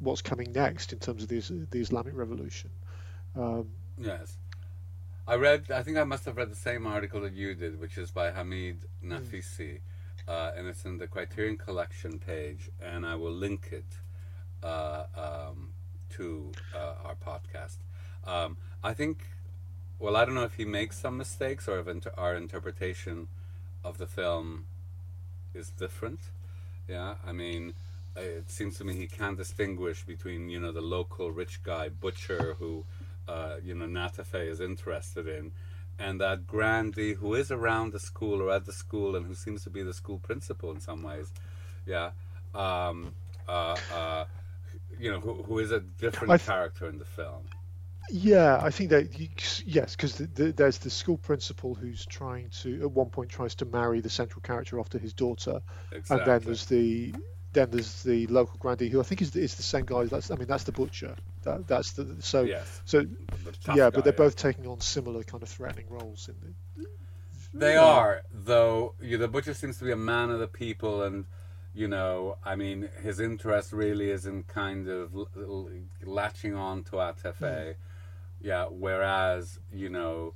what's 0.00 0.22
coming 0.22 0.52
next 0.52 0.92
in 0.92 0.98
terms 0.98 1.22
of 1.22 1.28
the 1.28 1.40
the 1.70 1.80
Islamic 1.80 2.16
Revolution. 2.16 2.70
Um, 3.36 3.68
yes, 3.96 4.36
I 5.26 5.36
read. 5.36 5.70
I 5.70 5.82
think 5.82 5.98
I 5.98 6.04
must 6.04 6.24
have 6.24 6.36
read 6.36 6.50
the 6.50 6.56
same 6.56 6.86
article 6.86 7.20
that 7.22 7.34
you 7.34 7.54
did, 7.54 7.78
which 7.78 7.98
is 7.98 8.10
by 8.10 8.30
Hamid 8.30 8.86
Naficy, 9.04 9.78
mm. 9.78 9.80
uh, 10.26 10.52
and 10.56 10.66
it's 10.66 10.84
in 10.84 10.98
the 10.98 11.06
Criterion 11.06 11.56
Collection 11.56 12.18
page, 12.18 12.70
and 12.80 13.06
I 13.06 13.14
will 13.14 13.32
link 13.32 13.68
it. 13.70 13.86
Uh, 14.62 15.04
um, 15.16 15.68
to 16.10 16.50
uh, 16.74 16.94
our 17.04 17.14
podcast. 17.14 17.76
Um, 18.26 18.56
I 18.82 18.92
think, 18.92 19.26
well, 19.98 20.16
I 20.16 20.24
don't 20.24 20.34
know 20.34 20.44
if 20.44 20.54
he 20.54 20.64
makes 20.64 20.98
some 20.98 21.16
mistakes 21.16 21.68
or 21.68 21.78
if 21.78 21.88
inter- 21.88 22.12
our 22.16 22.34
interpretation 22.34 23.28
of 23.84 23.98
the 23.98 24.06
film 24.06 24.66
is 25.54 25.70
different. 25.70 26.20
Yeah, 26.88 27.14
I 27.26 27.32
mean, 27.32 27.74
it 28.16 28.50
seems 28.50 28.78
to 28.78 28.84
me 28.84 28.94
he 28.94 29.06
can't 29.06 29.36
distinguish 29.36 30.04
between 30.04 30.48
you 30.48 30.58
know 30.58 30.72
the 30.72 30.80
local 30.80 31.30
rich 31.30 31.62
guy 31.62 31.88
butcher 31.88 32.56
who 32.58 32.84
uh, 33.28 33.56
you 33.62 33.74
know 33.74 33.86
Natafé 33.86 34.48
is 34.48 34.60
interested 34.60 35.28
in, 35.28 35.52
and 35.98 36.20
that 36.20 36.46
grandee 36.46 37.14
who 37.14 37.34
is 37.34 37.50
around 37.50 37.92
the 37.92 38.00
school 38.00 38.42
or 38.42 38.50
at 38.50 38.64
the 38.64 38.72
school 38.72 39.14
and 39.14 39.26
who 39.26 39.34
seems 39.34 39.62
to 39.64 39.70
be 39.70 39.82
the 39.82 39.94
school 39.94 40.18
principal 40.18 40.70
in 40.70 40.80
some 40.80 41.02
ways. 41.02 41.32
Yeah. 41.86 42.10
Um, 42.54 43.12
uh, 43.48 43.76
uh, 43.94 44.24
you 44.98 45.10
know, 45.10 45.20
who, 45.20 45.42
who 45.42 45.58
is 45.58 45.70
a 45.70 45.80
different 45.80 46.30
th- 46.30 46.46
character 46.46 46.88
in 46.88 46.98
the 46.98 47.04
film. 47.04 47.44
Yeah, 48.10 48.58
I 48.62 48.70
think 48.70 48.90
that 48.90 49.18
yes, 49.66 49.94
because 49.94 50.16
the, 50.16 50.26
the, 50.26 50.52
there's 50.52 50.78
the 50.78 50.90
school 50.90 51.18
principal 51.18 51.74
who's 51.74 52.06
trying 52.06 52.48
to 52.62 52.82
at 52.82 52.90
one 52.90 53.10
point 53.10 53.28
tries 53.28 53.54
to 53.56 53.66
marry 53.66 54.00
the 54.00 54.08
central 54.08 54.40
character 54.40 54.80
off 54.80 54.88
to 54.90 54.98
his 54.98 55.12
daughter, 55.12 55.60
exactly. 55.92 56.16
and 56.16 56.26
then 56.26 56.40
there's 56.46 56.66
the 56.66 57.14
then 57.52 57.70
there's 57.70 58.02
the 58.02 58.26
local 58.28 58.58
grandee 58.58 58.88
who 58.88 59.00
I 59.00 59.02
think 59.02 59.20
is 59.20 59.32
the, 59.32 59.40
is 59.40 59.56
the 59.56 59.62
same 59.62 59.84
guy. 59.84 60.04
That's 60.04 60.30
I 60.30 60.36
mean 60.36 60.48
that's 60.48 60.64
the 60.64 60.72
butcher. 60.72 61.16
That, 61.42 61.66
that's 61.66 61.92
the 61.92 62.16
so 62.20 62.42
yes. 62.42 62.82
so 62.86 63.00
yeah, 63.00 63.74
guy, 63.76 63.90
but 63.90 64.04
they're 64.04 64.12
yeah. 64.12 64.16
both 64.16 64.36
taking 64.36 64.66
on 64.66 64.80
similar 64.80 65.22
kind 65.22 65.42
of 65.42 65.48
threatening 65.48 65.86
roles 65.88 66.28
in 66.28 66.34
the. 66.40 66.86
They 67.54 67.74
yeah. 67.74 67.84
are, 67.84 68.22
though. 68.32 68.94
You, 69.00 69.18
the 69.18 69.28
butcher 69.28 69.54
seems 69.54 69.78
to 69.78 69.84
be 69.84 69.92
a 69.92 69.96
man 69.96 70.30
of 70.30 70.38
the 70.38 70.48
people 70.48 71.02
and 71.02 71.24
you 71.78 71.86
know, 71.86 72.38
I 72.44 72.56
mean, 72.56 72.88
his 73.04 73.20
interest 73.20 73.72
really 73.72 74.10
is 74.10 74.26
in 74.26 74.42
kind 74.42 74.88
of 74.88 75.14
l- 75.14 75.28
l- 75.36 75.70
latching 76.04 76.56
on 76.56 76.82
to 76.84 76.96
Atafe. 76.96 77.38
Mm. 77.38 77.74
Yeah, 78.40 78.66
whereas, 78.68 79.60
you 79.72 79.88
know, 79.88 80.34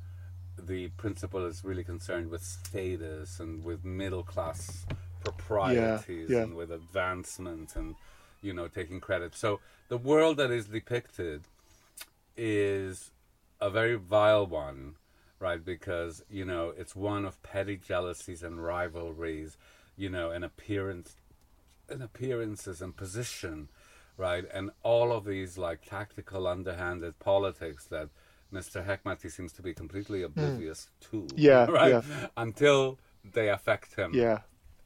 the 0.57 0.91
principal 0.91 1.45
is 1.45 1.65
really 1.65 1.83
concerned 1.83 2.31
with 2.31 2.45
status 2.45 3.41
and 3.41 3.65
with 3.65 3.85
middle 3.85 4.23
class 4.23 4.87
proprieties 5.25 6.31
yeah, 6.31 6.37
yeah. 6.37 6.43
and 6.45 6.55
with 6.55 6.71
advancement 6.71 7.75
and, 7.75 7.97
you 8.41 8.53
know, 8.53 8.69
taking 8.69 9.01
credit. 9.01 9.35
So 9.35 9.59
the 9.89 9.99
world 9.99 10.37
that 10.37 10.53
is 10.53 10.67
depicted 10.67 11.43
is 12.37 13.11
a 13.61 13.69
very 13.69 13.97
vile 13.97 14.47
one, 14.47 14.95
right? 15.41 15.65
Because, 15.65 16.23
you 16.31 16.45
know, 16.45 16.73
it's 16.77 16.95
one 16.95 17.25
of 17.25 17.43
petty 17.43 17.79
jealousies 17.79 18.45
and 18.45 18.63
rivalries, 18.63 19.57
you 19.97 20.09
know, 20.09 20.31
and 20.31 20.45
appearance 20.45 21.17
and 21.93 22.03
appearances 22.03 22.83
and 22.83 22.97
position, 22.97 23.69
right? 24.17 24.45
And 24.53 24.71
all 24.83 25.13
of 25.13 25.25
these 25.25 25.59
like 25.59 25.85
tactical, 25.85 26.47
underhanded 26.47 27.19
politics 27.19 27.85
that 27.87 28.09
Mr. 28.53 28.85
Hekmati 28.85 29.31
seems 29.31 29.53
to 29.55 29.63
be 29.63 29.73
completely 29.75 30.21
hmm. 30.21 30.27
oblivious 30.27 30.89
mm. 31.01 31.11
to. 31.11 31.37
Yeah, 31.37 31.67
right. 31.71 31.93
Yeah. 31.93 32.29
Until 32.37 32.99
they 33.33 33.49
affect 33.49 33.95
him. 33.95 34.13
Yeah. 34.15 34.39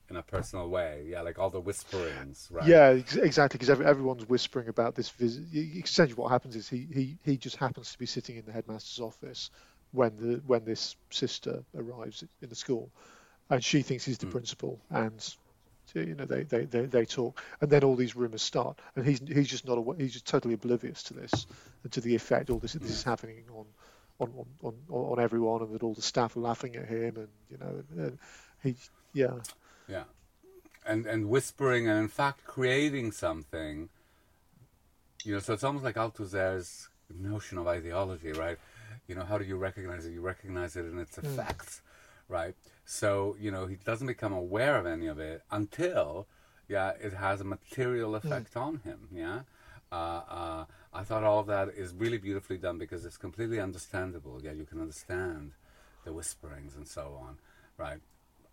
In 0.08 0.14
a 0.14 0.22
personal 0.22 0.68
way, 0.68 1.04
yeah, 1.08 1.22
like 1.22 1.36
all 1.36 1.50
the 1.50 1.60
whisperings, 1.60 2.46
right? 2.52 2.64
Yeah, 2.64 2.90
exactly. 2.90 3.58
Because 3.58 3.80
everyone's 3.80 4.28
whispering 4.28 4.68
about 4.68 4.94
this 4.94 5.08
visit. 5.08 5.42
Essentially, 5.52 6.14
what 6.14 6.30
happens 6.30 6.54
is 6.54 6.68
he, 6.68 6.86
he 6.94 7.18
he 7.24 7.36
just 7.36 7.56
happens 7.56 7.90
to 7.90 7.98
be 7.98 8.06
sitting 8.06 8.36
in 8.36 8.44
the 8.44 8.52
headmaster's 8.52 9.00
office 9.00 9.50
when 9.90 10.16
the 10.16 10.40
when 10.46 10.64
this 10.64 10.94
sister 11.10 11.64
arrives 11.74 12.22
in 12.40 12.48
the 12.48 12.54
school, 12.54 12.88
and 13.50 13.64
she 13.64 13.82
thinks 13.82 14.04
he's 14.04 14.18
the 14.18 14.26
mm. 14.26 14.30
principal, 14.30 14.78
and 14.90 15.34
you 16.04 16.14
know, 16.14 16.24
they, 16.24 16.42
they, 16.42 16.64
they, 16.64 16.86
they, 16.86 17.04
talk, 17.04 17.42
and 17.60 17.70
then 17.70 17.84
all 17.84 17.96
these 17.96 18.16
rumors 18.16 18.42
start, 18.42 18.78
and 18.94 19.06
he's 19.06 19.20
he's 19.20 19.48
just 19.48 19.66
not 19.66 19.78
aware, 19.78 19.96
he's 19.96 20.12
just 20.12 20.26
totally 20.26 20.54
oblivious 20.54 21.02
to 21.04 21.14
this 21.14 21.46
and 21.82 21.92
to 21.92 22.00
the 22.00 22.14
effect 22.14 22.50
all 22.50 22.58
this 22.58 22.74
this 22.74 22.90
is 22.90 23.02
happening 23.02 23.44
on 23.54 23.66
on 24.18 24.32
on, 24.62 24.74
on, 24.90 25.04
on 25.10 25.20
everyone, 25.20 25.62
and 25.62 25.74
that 25.74 25.82
all 25.82 25.94
the 25.94 26.02
staff 26.02 26.36
are 26.36 26.40
laughing 26.40 26.76
at 26.76 26.86
him, 26.86 27.16
and 27.16 27.28
you 27.50 27.58
know, 27.58 27.84
and 27.96 28.18
he 28.62 28.76
yeah 29.12 29.34
yeah, 29.88 30.04
and 30.86 31.06
and 31.06 31.28
whispering, 31.28 31.88
and 31.88 31.98
in 31.98 32.08
fact 32.08 32.44
creating 32.44 33.12
something. 33.12 33.88
You 35.24 35.34
know, 35.34 35.38
so 35.40 35.54
it's 35.54 35.64
almost 35.64 35.84
like 35.84 35.96
Althusser's 35.96 36.88
notion 37.12 37.58
of 37.58 37.66
ideology, 37.66 38.32
right? 38.32 38.58
You 39.08 39.14
know, 39.14 39.24
how 39.24 39.38
do 39.38 39.44
you 39.44 39.56
recognize 39.56 40.06
it? 40.06 40.12
You 40.12 40.20
recognize 40.20 40.76
it 40.76 40.84
in 40.84 40.98
its 40.98 41.16
hmm. 41.16 41.26
effects, 41.26 41.80
mm. 41.80 41.85
Right? 42.28 42.54
So, 42.84 43.36
you 43.40 43.50
know, 43.50 43.66
he 43.66 43.76
doesn't 43.76 44.06
become 44.06 44.32
aware 44.32 44.76
of 44.76 44.86
any 44.86 45.06
of 45.06 45.18
it 45.18 45.42
until, 45.50 46.26
yeah, 46.68 46.92
it 47.00 47.12
has 47.12 47.40
a 47.40 47.44
material 47.44 48.10
hmm. 48.10 48.26
effect 48.26 48.54
mm. 48.54 48.60
on 48.60 48.80
him, 48.84 49.08
yeah? 49.12 49.40
Uh, 49.92 50.20
uh, 50.28 50.64
I 50.92 51.04
thought 51.04 51.22
all 51.22 51.38
of 51.38 51.46
that 51.46 51.68
is 51.68 51.94
really 51.94 52.18
beautifully 52.18 52.58
done 52.58 52.78
because 52.78 53.04
it's 53.04 53.16
completely 53.16 53.60
understandable. 53.60 54.40
Yeah, 54.42 54.52
you 54.52 54.64
can 54.64 54.80
understand 54.80 55.52
the 56.04 56.12
whisperings 56.12 56.74
and 56.76 56.86
so 56.86 57.18
on, 57.20 57.38
right? 57.76 57.98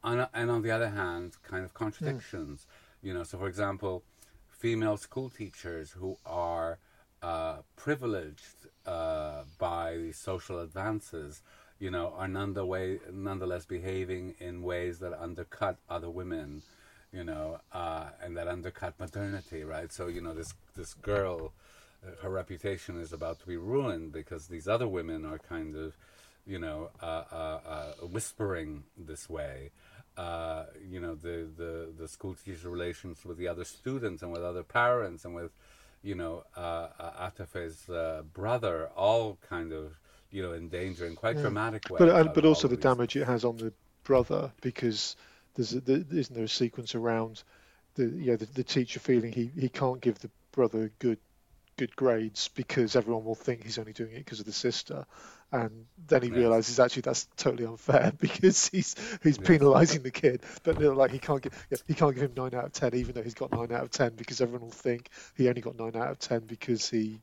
And, 0.03 0.27
and 0.33 0.51
on 0.51 0.61
the 0.61 0.71
other 0.71 0.89
hand, 0.89 1.37
kind 1.43 1.65
of 1.65 1.73
contradictions. 1.73 2.67
Mm. 2.67 3.07
You 3.07 3.13
know, 3.13 3.23
so 3.23 3.37
for 3.37 3.47
example, 3.47 4.03
female 4.49 4.97
school 4.97 5.29
teachers 5.29 5.91
who 5.91 6.17
are 6.25 6.77
uh, 7.21 7.57
privileged 7.75 8.67
uh, 8.85 9.43
by 9.57 10.11
social 10.13 10.59
advances 10.59 11.41
you 11.83 11.91
know, 11.91 12.13
are 12.15 12.29
nonetheless 12.29 13.65
behaving 13.65 14.35
in 14.39 14.63
ways 14.63 14.99
that 14.99 15.11
undercut 15.21 15.75
other 15.89 16.09
women, 16.09 16.61
you 17.11 17.25
know, 17.25 17.59
uh, 17.73 18.05
and 18.23 18.37
that 18.37 18.47
undercut 18.47 18.97
modernity, 18.97 19.65
right? 19.65 19.91
So, 19.91 20.07
you 20.07 20.21
know, 20.21 20.33
this 20.33 20.53
this 20.77 20.93
girl, 20.93 21.51
uh, 22.01 22.11
her 22.21 22.29
reputation 22.29 23.01
is 23.01 23.11
about 23.11 23.41
to 23.41 23.45
be 23.45 23.57
ruined 23.57 24.13
because 24.13 24.47
these 24.47 24.65
other 24.65 24.87
women 24.87 25.25
are 25.25 25.37
kind 25.37 25.75
of, 25.75 25.97
you 26.47 26.57
know, 26.57 26.89
uh, 27.01 27.23
uh, 27.29 27.59
uh 27.67 27.91
whispering 28.07 28.85
this 28.97 29.29
way. 29.29 29.71
Uh, 30.15 30.67
you 30.89 31.01
know, 31.01 31.15
the, 31.15 31.49
the, 31.57 31.89
the 31.99 32.07
school 32.07 32.33
teacher 32.33 32.69
relations 32.69 33.25
with 33.25 33.37
the 33.37 33.49
other 33.49 33.65
students 33.65 34.23
and 34.23 34.31
with 34.31 34.41
other 34.41 34.63
parents 34.63 35.25
and 35.25 35.35
with, 35.35 35.51
you 36.01 36.15
know, 36.15 36.45
uh, 36.55 36.87
Atafe's 37.27 37.89
brother, 38.33 38.89
all 38.95 39.37
kind 39.49 39.73
of 39.73 39.97
you 40.33 40.43
know, 40.43 40.53
in 40.53 40.69
danger 40.69 41.07
in 41.07 41.15
quite 41.15 41.37
yeah. 41.37 41.39
dramatic 41.39 41.89
ways. 41.89 41.99
But 41.99 42.09
uh, 42.09 42.23
but 42.29 42.45
also 42.45 42.67
the 42.67 42.77
damage 42.77 43.15
it 43.15 43.25
has 43.25 43.45
on 43.45 43.57
the 43.57 43.73
brother 44.03 44.51
because 44.61 45.15
there's 45.55 45.73
a, 45.73 45.81
there, 45.81 46.03
isn't 46.11 46.35
there 46.35 46.45
a 46.45 46.49
sequence 46.49 46.95
around 46.95 47.43
the 47.95 48.05
yeah 48.07 48.35
the, 48.35 48.45
the 48.47 48.63
teacher 48.63 48.99
feeling 48.99 49.31
he, 49.33 49.51
he 49.59 49.69
can't 49.69 50.01
give 50.01 50.19
the 50.19 50.31
brother 50.51 50.91
good 50.99 51.19
good 51.77 51.95
grades 51.95 52.49
because 52.49 52.95
everyone 52.95 53.25
will 53.25 53.35
think 53.35 53.63
he's 53.63 53.79
only 53.79 53.93
doing 53.93 54.11
it 54.13 54.19
because 54.19 54.39
of 54.39 54.45
the 54.45 54.53
sister, 54.53 55.05
and 55.51 55.85
then 56.07 56.21
he 56.23 56.31
Yes. 56.31 56.31
realizes 56.31 56.79
actually 56.79 57.03
that's 57.03 57.27
totally 57.37 57.65
unfair 57.65 58.13
because 58.19 58.67
he's 58.67 58.95
he's 59.23 59.37
Yes. 59.37 59.39
penalizing 59.39 60.03
the 60.03 60.11
kid, 60.11 60.43
but 60.63 60.79
like 60.79 61.11
he 61.11 61.19
can't 61.19 61.41
give 61.41 61.67
yeah, 61.71 61.79
he 61.87 61.95
can't 61.95 62.15
give 62.15 62.23
him 62.23 62.33
nine 62.37 62.55
out 62.55 62.65
of 62.65 62.73
ten 62.73 62.95
even 62.95 63.15
though 63.15 63.23
he's 63.23 63.35
got 63.35 63.51
nine 63.53 63.71
out 63.71 63.83
of 63.83 63.91
ten 63.91 64.15
because 64.15 64.41
everyone 64.41 64.63
will 64.63 64.71
think 64.71 65.09
he 65.35 65.49
only 65.49 65.61
got 65.61 65.77
nine 65.77 65.95
out 65.95 66.11
of 66.11 66.19
ten 66.19 66.41
because 66.41 66.89
he 66.89 67.21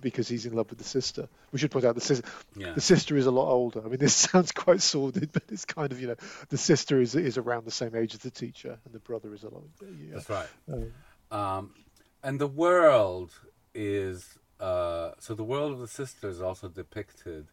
because 0.00 0.28
he's 0.28 0.46
in 0.46 0.54
love 0.54 0.68
with 0.70 0.78
the 0.78 0.84
sister. 0.84 1.28
We 1.52 1.58
should 1.58 1.70
point 1.70 1.84
out 1.84 1.94
the 1.94 2.00
sister 2.00 2.28
Yeah. 2.56 2.72
the 2.74 2.80
sister 2.80 3.16
is 3.16 3.26
a 3.26 3.30
lot 3.30 3.48
older. 3.48 3.80
I 3.84 3.88
mean, 3.88 3.98
this 3.98 4.14
sounds 4.30 4.52
quite 4.52 4.82
sordid, 4.82 5.32
but 5.32 5.42
it's 5.50 5.64
kind 5.64 5.92
of 5.92 6.00
you 6.00 6.08
know 6.08 6.16
the 6.48 6.58
sister 6.58 7.00
is 7.00 7.14
is 7.14 7.38
around 7.38 7.64
the 7.64 7.70
same 7.70 7.94
age 7.94 8.14
as 8.14 8.20
the 8.20 8.30
teacher, 8.30 8.78
and 8.84 8.94
the 8.94 8.98
brother 9.00 9.32
is 9.34 9.42
a 9.44 9.48
lot. 9.50 9.64
Yeah. 9.82 10.14
That's 10.14 10.30
right. 10.30 10.48
Um, 10.72 10.92
Um, 11.30 11.74
and 12.22 12.40
the 12.40 12.46
world 12.46 13.32
is 13.74 14.38
uh, 14.60 15.12
so 15.18 15.34
the 15.34 15.44
world 15.44 15.72
of 15.72 15.78
the 15.80 15.88
sister 15.88 16.28
is 16.28 16.40
also 16.40 16.68
depicted 16.68 17.48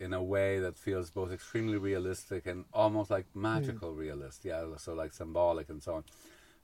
in 0.00 0.12
a 0.14 0.22
way 0.22 0.60
that 0.60 0.78
feels 0.78 1.10
both 1.10 1.32
extremely 1.32 1.76
realistic 1.76 2.46
and 2.46 2.64
almost 2.72 3.10
like 3.10 3.26
magical 3.34 3.92
realist. 3.92 4.44
Yeah, 4.44 4.64
so 4.76 4.94
like 4.94 5.12
symbolic 5.12 5.68
and 5.68 5.82
so 5.82 5.94
on. 5.94 6.04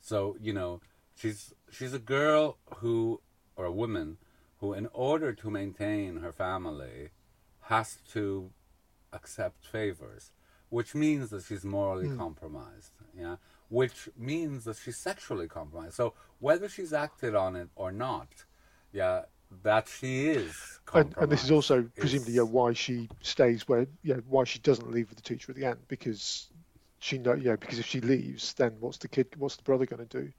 So 0.00 0.36
you 0.40 0.52
know, 0.52 0.80
she's 1.16 1.52
she's 1.70 1.92
a 1.92 1.98
girl 1.98 2.58
who 2.76 3.20
or 3.56 3.64
a 3.64 3.72
woman 3.72 4.16
who, 4.64 4.72
in 4.72 4.88
order 4.94 5.34
to 5.34 5.50
maintain 5.50 6.16
her 6.16 6.32
family, 6.32 7.10
has 7.60 7.98
to 8.12 8.50
accept 9.12 9.66
favors, 9.66 10.32
which 10.70 10.94
means 10.94 11.28
that 11.30 11.44
she's 11.44 11.64
morally 11.64 12.08
hmm. 12.08 12.16
compromised. 12.16 12.92
Yeah, 13.18 13.36
which 13.68 14.08
means 14.16 14.64
that 14.64 14.76
she's 14.76 14.96
sexually 14.96 15.48
compromised. 15.48 15.94
So 15.94 16.14
whether 16.38 16.68
she's 16.68 16.92
acted 16.92 17.34
on 17.34 17.56
it 17.56 17.68
or 17.76 17.92
not, 17.92 18.28
yeah, 18.92 19.22
that 19.62 19.86
she 19.86 20.28
is. 20.28 20.80
and, 20.94 21.14
and 21.18 21.30
this 21.30 21.44
is 21.44 21.50
also 21.50 21.74
compromised 21.74 21.96
presumably 21.96 22.32
is- 22.32 22.36
yeah, 22.36 22.42
why 22.42 22.72
she 22.72 23.08
stays 23.20 23.68
where 23.68 23.86
yeah 24.02 24.16
why 24.28 24.44
she 24.44 24.58
doesn't 24.60 24.90
leave 24.90 25.08
with 25.10 25.16
the 25.16 25.28
teacher 25.30 25.52
at 25.52 25.56
the 25.56 25.64
end 25.64 25.78
because 25.88 26.48
she 26.98 27.18
know 27.18 27.34
yeah 27.34 27.56
because 27.56 27.78
if 27.78 27.86
she 27.86 28.00
leaves 28.00 28.54
then 28.54 28.72
what's 28.80 28.98
the 28.98 29.08
kid 29.08 29.28
what's 29.36 29.56
the 29.56 29.62
brother 29.62 29.86
going 29.86 30.04
to 30.04 30.22
do 30.22 30.32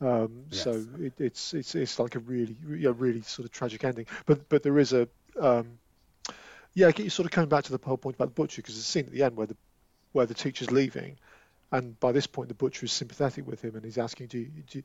um, 0.00 0.44
so 0.50 0.84
it, 0.98 1.12
it's 1.18 1.54
it's 1.54 1.74
it's 1.74 1.98
like 1.98 2.14
a 2.14 2.20
really 2.20 2.56
yeah 2.68 2.92
really 2.96 3.22
sort 3.22 3.44
of 3.46 3.52
tragic 3.52 3.84
ending 3.84 4.06
but 4.26 4.48
but 4.48 4.62
there 4.62 4.78
is 4.78 4.92
a 4.92 5.08
um, 5.38 5.78
yeah 6.74 6.90
you're 6.96 7.10
sort 7.10 7.26
of 7.26 7.32
coming 7.32 7.48
back 7.48 7.64
to 7.64 7.76
the 7.76 7.84
whole 7.84 7.96
point 7.98 8.16
about 8.16 8.26
the 8.28 8.34
butcher 8.34 8.62
because 8.62 8.74
there's 8.74 8.84
a 8.84 8.88
scene 8.88 9.04
at 9.06 9.12
the 9.12 9.22
end 9.22 9.36
where 9.36 9.46
the 9.46 9.56
where 10.12 10.26
the 10.26 10.34
teacher's 10.34 10.70
leaving 10.70 11.16
and 11.72 11.98
by 12.00 12.12
this 12.12 12.26
point 12.26 12.48
the 12.48 12.54
butcher 12.54 12.84
is 12.86 12.92
sympathetic 12.92 13.46
with 13.46 13.62
him 13.62 13.76
and 13.76 13.84
he's 13.84 13.98
asking 13.98 14.26
do 14.26 14.38
you, 14.38 14.46
do 14.70 14.78
you, 14.78 14.84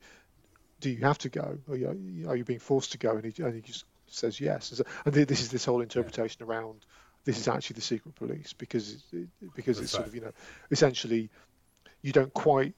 do 0.80 0.90
you 0.90 0.98
have 0.98 1.16
to 1.18 1.30
go? 1.30 1.58
Are 1.70 1.76
you, 1.76 2.26
are 2.28 2.36
you 2.36 2.44
being 2.44 2.58
forced 2.58 2.92
to 2.92 2.98
go? 2.98 3.16
And 3.16 3.24
he, 3.32 3.42
and 3.42 3.54
he 3.54 3.62
just 3.62 3.86
says 4.08 4.38
yes. 4.38 4.70
And 4.70 4.78
so- 4.78 4.84
And 5.06 5.14
this 5.14 5.40
is 5.40 5.50
this 5.50 5.64
whole 5.64 5.80
interpretation 5.80 6.42
around 6.42 6.84
this 7.24 7.38
is 7.38 7.48
actually 7.48 7.74
the 7.74 7.80
secret 7.80 8.14
police 8.14 8.52
because 8.52 9.02
it, 9.12 9.28
because 9.56 9.78
That's 9.78 9.84
it's 9.86 9.92
sort 9.92 10.06
of 10.06 10.14
you 10.14 10.20
know 10.20 10.32
essentially 10.70 11.30
you 12.02 12.12
don't 12.12 12.32
quite 12.32 12.74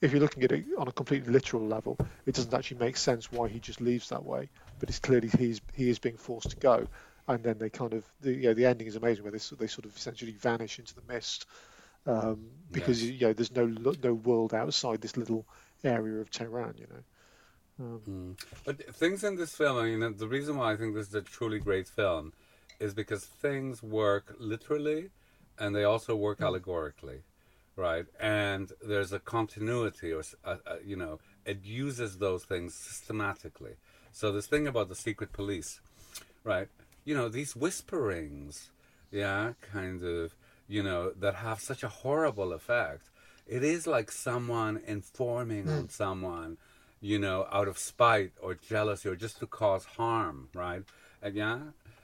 if 0.00 0.12
you're 0.12 0.20
looking 0.20 0.42
at 0.44 0.52
it 0.52 0.64
on 0.76 0.88
a 0.88 0.92
completely 0.92 1.32
literal 1.32 1.66
level, 1.66 1.96
it 2.26 2.34
doesn't 2.34 2.54
actually 2.54 2.78
make 2.78 2.96
sense 2.96 3.30
why 3.32 3.48
he 3.48 3.58
just 3.60 3.80
leaves 3.80 4.08
that 4.10 4.24
way. 4.24 4.48
But 4.78 4.88
it's 4.88 4.98
clearly 4.98 5.28
he's 5.28 5.60
he 5.74 5.88
is 5.90 5.98
being 5.98 6.16
forced 6.16 6.50
to 6.50 6.56
go, 6.56 6.86
and 7.26 7.42
then 7.42 7.58
they 7.58 7.70
kind 7.70 7.92
of 7.94 8.04
the 8.20 8.32
you 8.32 8.42
know, 8.48 8.54
the 8.54 8.66
ending 8.66 8.86
is 8.86 8.96
amazing 8.96 9.24
where 9.24 9.32
they 9.32 9.38
sort- 9.38 9.60
they 9.60 9.66
sort 9.66 9.86
of 9.86 9.96
essentially 9.96 10.32
vanish 10.32 10.78
into 10.78 10.94
the 10.94 11.02
mist 11.12 11.46
um, 12.06 12.46
because 12.70 13.02
Yes. 13.02 13.12
you 13.12 13.26
know 13.26 13.32
there's 13.32 13.54
no 13.54 13.66
no 14.02 14.14
world 14.14 14.54
outside 14.54 15.00
this 15.00 15.16
little 15.16 15.46
area 15.84 16.20
of 16.20 16.30
Tehran. 16.30 16.74
You 16.78 16.86
know. 16.86 17.02
Um, 17.80 18.36
But 18.64 18.94
things 18.94 19.24
in 19.24 19.36
this 19.36 19.54
film, 19.54 19.76
I 19.78 19.84
mean, 19.94 20.16
the 20.16 20.28
reason 20.28 20.56
why 20.56 20.72
I 20.72 20.76
think 20.76 20.94
this 20.94 21.08
is 21.08 21.14
a 21.14 21.22
truly 21.22 21.58
great 21.58 21.88
film 21.88 22.32
is 22.80 22.94
because 22.94 23.24
things 23.24 23.82
work 23.82 24.34
literally 24.38 25.10
and 25.58 25.74
they 25.74 25.84
also 25.84 26.14
work 26.16 26.40
allegorically, 26.40 27.22
right? 27.78 28.06
And 28.18 28.72
there's 28.84 29.12
a 29.12 29.20
continuity, 29.20 30.12
or, 30.12 30.22
uh, 30.44 30.56
uh, 30.66 30.76
you 30.84 30.96
know, 30.96 31.20
it 31.46 31.64
uses 31.64 32.18
those 32.18 32.42
things 32.44 32.74
systematically. 32.74 33.74
So, 34.12 34.32
this 34.32 34.48
thing 34.48 34.66
about 34.66 34.88
the 34.88 34.96
secret 34.96 35.32
police, 35.32 35.80
right? 36.42 36.68
You 37.04 37.14
know, 37.14 37.28
these 37.28 37.54
whisperings, 37.54 38.70
yeah, 39.12 39.52
kind 39.72 40.02
of, 40.02 40.34
you 40.66 40.82
know, 40.82 41.12
that 41.20 41.36
have 41.36 41.60
such 41.60 41.84
a 41.84 41.88
horrible 41.88 42.52
effect. 42.52 43.08
It 43.46 43.62
is 43.62 43.86
like 43.86 44.10
someone 44.10 44.82
informing 44.84 45.68
on 45.70 45.88
someone, 45.88 46.58
you 47.00 47.18
know, 47.18 47.46
out 47.50 47.68
of 47.68 47.78
spite 47.78 48.32
or 48.42 48.54
jealousy 48.54 49.08
or 49.08 49.16
just 49.16 49.38
to 49.38 49.46
cause 49.46 49.84
harm, 49.84 50.48
right? 50.52 50.82
And 51.22 51.34
yeah, 51.34 51.58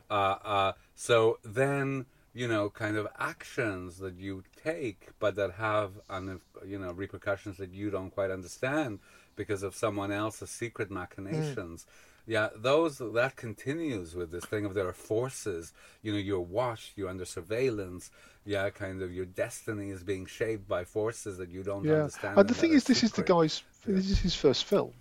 uh, 0.09 0.37
uh, 0.45 0.73
so 0.95 1.39
then 1.45 2.07
you 2.35 2.49
know, 2.49 2.69
kind 2.69 2.97
of 2.97 3.07
actions 3.19 3.99
that 3.99 4.19
you 4.19 4.43
take, 4.65 5.09
but 5.19 5.37
that 5.37 5.53
have, 5.53 5.93
un, 6.09 6.41
you 6.67 6.79
know, 6.79 6.93
repercussions 6.93 7.59
that 7.59 7.73
you 7.73 7.91
don't 7.91 8.11
quite 8.11 8.31
understand 8.31 8.99
because 9.37 9.63
of 9.63 9.75
someone 9.75 10.13
else's 10.13 10.51
secret 10.51 10.91
machinations. 10.91 11.87
Yeah, 12.27 12.49
those 12.57 12.99
that 12.99 13.37
continues 13.37 14.15
with 14.15 14.31
this 14.31 14.47
thing 14.47 14.65
of 14.65 14.73
there 14.73 14.89
are 14.89 14.95
forces. 14.95 15.73
You 16.03 16.13
know, 16.13 16.19
you're 16.19 16.41
watched, 16.41 16.93
you're 16.97 17.11
under 17.11 17.27
surveillance. 17.27 18.11
Yeah, 18.47 18.71
kind 18.71 19.03
of 19.03 19.13
your 19.13 19.27
destiny 19.27 19.91
is 19.91 20.03
being 20.03 20.25
shaped 20.27 20.67
by 20.67 20.85
forces 20.85 21.37
that 21.39 21.51
you 21.51 21.63
don't 21.63 21.85
yeah, 21.85 21.95
understand. 21.95 22.39
and 22.39 22.49
the 22.49 22.55
thing 22.55 22.73
is, 22.73 22.85
this 22.85 23.03
is 23.03 23.11
the 23.11 23.23
secret. 23.23 23.29
guy's 23.29 23.63
this 23.87 24.11
is 24.11 24.19
his 24.19 24.35
first 24.35 24.65
film, 24.65 24.93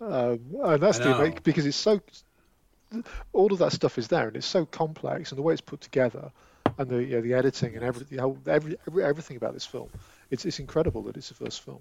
um, 0.00 0.40
and 0.62 0.82
that's 0.82 0.98
the 0.98 1.34
because 1.42 1.66
it's 1.66 1.76
so 1.76 2.00
all 3.32 3.52
of 3.52 3.58
that 3.58 3.72
stuff 3.72 3.98
is 3.98 4.08
there 4.08 4.28
and 4.28 4.36
it's 4.36 4.46
so 4.46 4.64
complex 4.64 5.30
and 5.30 5.38
the 5.38 5.42
way 5.42 5.52
it's 5.52 5.60
put 5.60 5.80
together 5.80 6.32
and 6.78 6.88
the 6.88 7.02
you 7.02 7.16
know, 7.16 7.20
the 7.20 7.34
editing 7.34 7.74
and 7.74 7.84
every, 7.84 8.04
the 8.04 8.18
whole, 8.18 8.38
every, 8.46 8.76
every 8.86 9.04
everything 9.04 9.36
about 9.36 9.52
this 9.52 9.66
film 9.66 9.90
it's 10.30 10.44
it's 10.44 10.58
incredible 10.58 11.02
that 11.02 11.16
it's 11.16 11.28
the 11.28 11.34
first 11.34 11.60
film 11.62 11.80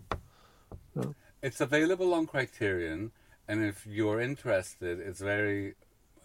It's 1.42 1.62
available 1.62 2.14
on 2.14 2.26
Criterion, 2.26 3.12
and 3.48 3.64
if 3.64 3.86
you're 3.86 4.20
interested, 4.20 5.00
it's 5.00 5.22
very 5.22 5.76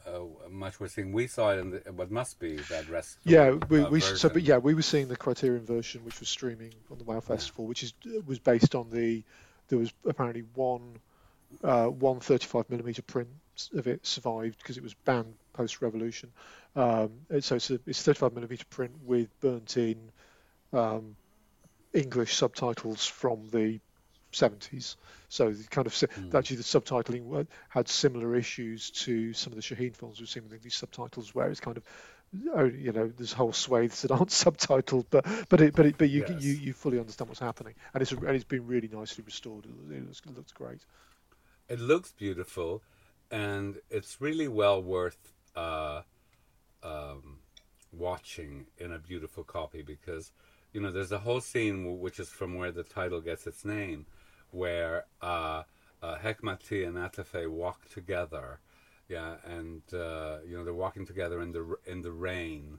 uh, 0.07 0.21
much 0.51 0.81
we're 0.81 0.89
seeing. 0.89 1.13
We 1.13 1.27
saw 1.27 1.53
it 1.53 1.59
in 1.59 1.71
the, 1.71 1.93
what 1.93 2.11
must 2.11 2.41
be 2.41 2.57
that 2.57 2.89
rest. 2.89 3.19
yeah 3.25 3.51
we, 3.69 3.83
uh, 3.83 3.91
we 3.91 4.01
so 4.01 4.29
but 4.29 4.43
yeah 4.43 4.59
we 4.59 4.75
were 4.75 4.83
seeing 4.83 5.09
the 5.09 5.17
criterion 5.17 5.65
version 5.65 6.05
which 6.05 6.19
was 6.19 6.29
streaming 6.29 6.73
on 6.91 6.99
the 6.99 7.05
wow 7.05 7.21
festival 7.21 7.67
which 7.67 7.83
is 7.83 7.93
was 8.27 8.39
based 8.39 8.75
on 8.75 8.91
the 8.91 9.23
there 9.69 9.79
was 9.79 9.93
apparently 10.07 10.45
one 10.55 10.97
uh, 11.63 11.87
one 11.87 12.19
35 12.21 12.71
millimeter 12.71 13.03
print 13.03 13.29
of 13.75 13.87
it 13.87 14.07
survived 14.07 14.59
because 14.59 14.77
it 14.77 14.83
was 14.83 14.95
banned 14.95 15.35
post 15.53 15.83
revolution 15.83 16.31
um, 16.77 17.11
so 17.41 17.57
it's 17.57 17.71
a 17.71 17.79
it's 17.87 18.03
35 18.03 18.33
millimeter 18.33 18.65
print 18.71 18.93
with 19.05 19.29
burnt 19.41 19.77
in 19.77 20.11
um, 20.73 21.17
English 21.93 22.35
subtitles 22.35 23.07
from 23.07 23.49
the 23.51 23.79
70s. 24.33 24.97
So 25.29 25.51
the 25.51 25.65
kind 25.65 25.87
of 25.87 25.95
si- 25.95 26.07
actually 26.35 26.57
the 26.57 26.63
subtitling 26.63 27.47
had 27.69 27.89
similar 27.89 28.35
issues 28.35 28.91
to 28.91 29.33
some 29.33 29.53
of 29.53 29.57
the 29.57 29.63
Shaheen 29.63 29.95
films 29.95 30.19
we've 30.21 30.29
seen 30.29 30.49
with 30.49 30.63
these 30.63 30.75
subtitles, 30.75 31.35
where 31.35 31.51
it's 31.51 31.61
kind 31.61 31.77
of 31.77 31.85
oh, 32.55 32.65
you 32.65 32.93
know 32.93 33.09
there's 33.09 33.33
whole 33.33 33.53
swathes 33.53 34.03
that 34.03 34.11
aren't 34.11 34.29
subtitled, 34.31 35.07
but 35.11 35.27
but 35.49 35.61
it, 35.61 35.75
but 35.75 35.87
it, 35.87 35.99
but 35.99 36.09
you, 36.09 36.25
Yes. 36.29 36.43
you 36.43 36.53
you 36.55 36.73
fully 36.73 36.99
understand 36.99 37.29
what's 37.29 37.41
happening, 37.41 37.75
and 37.95 38.03
it's 38.03 38.13
and 38.13 38.31
it's 38.31 38.45
been 38.45 38.67
really 38.67 38.89
nicely 38.89 39.23
restored. 39.25 39.67
It, 39.67 40.07
looks, 40.07 40.23
it 40.27 40.37
looks 40.37 40.53
great. 40.53 40.85
It 41.69 41.79
looks 41.81 42.13
beautiful, 42.13 42.83
and 43.33 43.81
it's 43.91 44.21
really 44.21 44.47
well 44.47 44.81
worth 44.81 45.33
uh, 45.57 46.03
um, 46.83 47.39
watching 47.91 48.67
in 48.79 48.93
a 48.93 48.99
beautiful 48.99 49.43
copy 49.43 49.83
because 49.83 50.31
you 50.73 50.81
know 50.81 50.93
there's 50.93 51.13
a 51.13 51.19
whole 51.19 51.41
scene 51.41 51.99
which 51.99 52.21
is 52.21 52.29
from 52.29 52.55
where 52.55 52.71
the 52.71 52.83
title 52.83 53.21
gets 53.21 53.47
its 53.47 53.65
name, 53.65 54.07
where 54.51 55.07
uh, 55.23 55.63
uh, 56.03 56.17
Hekmati 56.19 56.87
and 56.87 56.97
Atafe 56.97 57.51
walk 57.51 57.89
together, 57.91 58.61
yeah, 59.09 59.37
and 59.47 59.83
uh, 59.95 60.39
you 60.47 60.57
know 60.57 60.65
they're 60.65 60.75
walking 60.75 61.07
together 61.07 61.41
in 61.41 61.53
the 61.53 61.77
in 61.87 62.03
the 62.03 62.13
rain, 62.13 62.79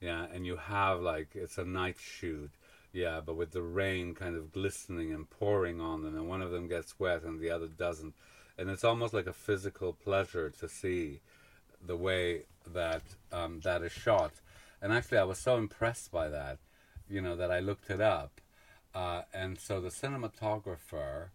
yeah, 0.00 0.26
and 0.32 0.44
you 0.44 0.56
have 0.56 1.00
like 1.00 1.30
it's 1.34 1.58
a 1.58 1.64
night 1.64 1.96
shoot, 2.00 2.50
yeah, 2.92 3.20
but 3.24 3.36
with 3.36 3.52
the 3.52 3.62
rain 3.62 4.14
kind 4.14 4.36
of 4.36 4.52
glistening 4.52 5.12
and 5.12 5.30
pouring 5.30 5.80
on 5.80 6.02
them, 6.02 6.16
and 6.16 6.28
one 6.28 6.42
of 6.42 6.50
them 6.50 6.68
gets 6.68 6.98
wet 6.98 7.22
and 7.22 7.40
the 7.40 7.50
other 7.50 7.68
doesn't, 7.68 8.14
and 8.58 8.70
it's 8.70 8.84
almost 8.84 9.14
like 9.14 9.26
a 9.26 9.32
physical 9.32 9.92
pleasure 9.92 10.50
to 10.50 10.68
see 10.68 11.20
the 11.84 11.96
way 11.96 12.42
that 12.66 13.02
um, 13.32 13.60
that 13.60 13.82
is 13.82 13.92
shot. 13.92 14.32
And 14.80 14.92
actually, 14.92 15.18
I 15.18 15.24
was 15.24 15.38
so 15.38 15.56
impressed 15.56 16.10
by 16.10 16.28
that, 16.28 16.58
you 17.08 17.20
know, 17.20 17.36
that 17.36 17.50
I 17.50 17.60
looked 17.60 17.90
it 17.90 18.00
up. 18.00 18.40
Uh, 18.94 19.22
and 19.32 19.58
so 19.58 19.80
the 19.80 19.88
cinematographer, 19.88 21.28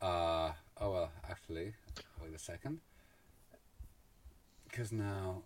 uh, 0.00 0.52
oh 0.80 0.90
well, 0.90 1.10
actually, 1.28 1.74
wait 2.22 2.34
a 2.34 2.38
second, 2.38 2.80
because 4.68 4.92
now 4.92 5.42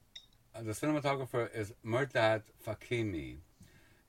uh, 0.54 0.62
the 0.62 0.72
cinematographer 0.72 1.48
is 1.54 1.72
Mehrdad 1.84 2.42
Fakhimi, 2.66 3.36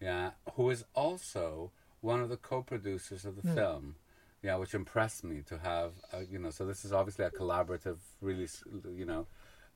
yeah, 0.02 0.32
who 0.54 0.70
is 0.70 0.84
also 0.96 1.72
one 2.02 2.22
of 2.22 2.30
the 2.30 2.38
co-producers 2.38 3.26
of 3.26 3.36
the 3.36 3.54
film. 3.54 3.96
Yeah, 4.44 4.56
which 4.56 4.74
impressed 4.74 5.24
me 5.24 5.42
to 5.48 5.58
have, 5.60 5.94
uh, 6.14 6.20
you 6.30 6.40
know. 6.40 6.50
So 6.52 6.66
this 6.66 6.86
is 6.86 6.94
obviously 6.94 7.26
a 7.26 7.32
collaborative, 7.32 7.98
really, 8.22 8.48
you 8.96 9.06
know, 9.06 9.28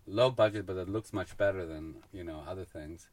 low 0.07 0.29
budget, 0.29 0.65
but 0.65 0.77
it 0.77 0.89
looks 0.89 1.13
much 1.13 1.37
better 1.37 1.65
than 1.65 1.95
you 2.13 2.23
know 2.23 2.43
other 2.47 2.65
things. 2.65 3.09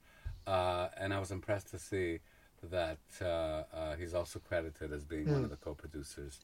Uh, 0.46 0.88
and 0.96 1.12
I 1.12 1.18
was 1.18 1.30
impressed 1.30 1.68
to 1.70 1.78
see 1.78 2.20
that 2.62 2.98
uh, 3.20 3.26
uh, 3.74 3.96
he's 3.96 4.14
also 4.14 4.38
credited 4.40 4.92
as 4.92 5.04
being 5.04 5.30
one 5.30 5.44
of 5.44 5.50
the 5.50 5.56
co-producers 5.56 6.40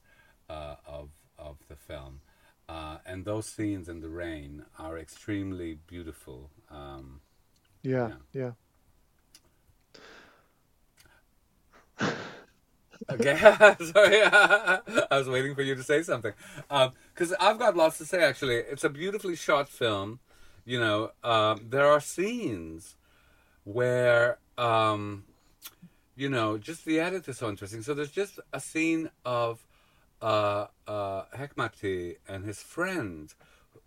uh, 0.49 0.75
of 0.87 1.09
of 1.37 1.57
the 1.69 1.75
film. 1.75 2.21
Uh, 2.67 2.97
and 3.05 3.25
those 3.25 3.45
scenes 3.45 3.89
in 3.89 3.99
the 4.01 4.09
rain 4.09 4.63
are 4.79 4.97
extremely 4.97 5.77
beautiful. 5.87 6.49
Um, 6.71 7.21
Yeah, 7.83 8.17
yeah. 8.33 8.51
Okay, 13.09 13.37
sorry, 13.93 14.21
I 14.23 14.79
was 15.11 15.29
waiting 15.29 15.55
for 15.55 15.61
you 15.61 15.75
to 15.75 15.83
say 15.83 16.01
something. 16.01 16.33
Because 16.69 17.33
I've 17.39 17.59
got 17.59 17.75
lots 17.75 17.97
to 17.99 18.05
say. 18.05 18.23
Actually, 18.23 18.55
it's 18.55 18.83
a 18.83 18.89
beautifully 18.89 19.35
shot 19.35 19.69
film. 19.69 20.19
You 20.65 20.79
know, 20.79 21.11
um, 21.23 21.67
there 21.69 21.85
are 21.87 21.99
scenes 21.99 22.95
where, 23.63 24.39
um, 24.57 25.25
you 26.15 26.29
know, 26.29 26.57
just 26.57 26.85
the 26.85 26.99
edit 26.99 27.27
is 27.27 27.37
so 27.37 27.49
interesting. 27.49 27.81
So 27.81 27.93
there's 27.93 28.11
just 28.11 28.39
a 28.53 28.59
scene 28.59 29.09
of 29.25 29.65
uh, 30.21 30.67
uh, 30.87 31.23
Hekmati 31.35 32.17
and 32.27 32.45
his 32.45 32.63
friend. 32.63 33.33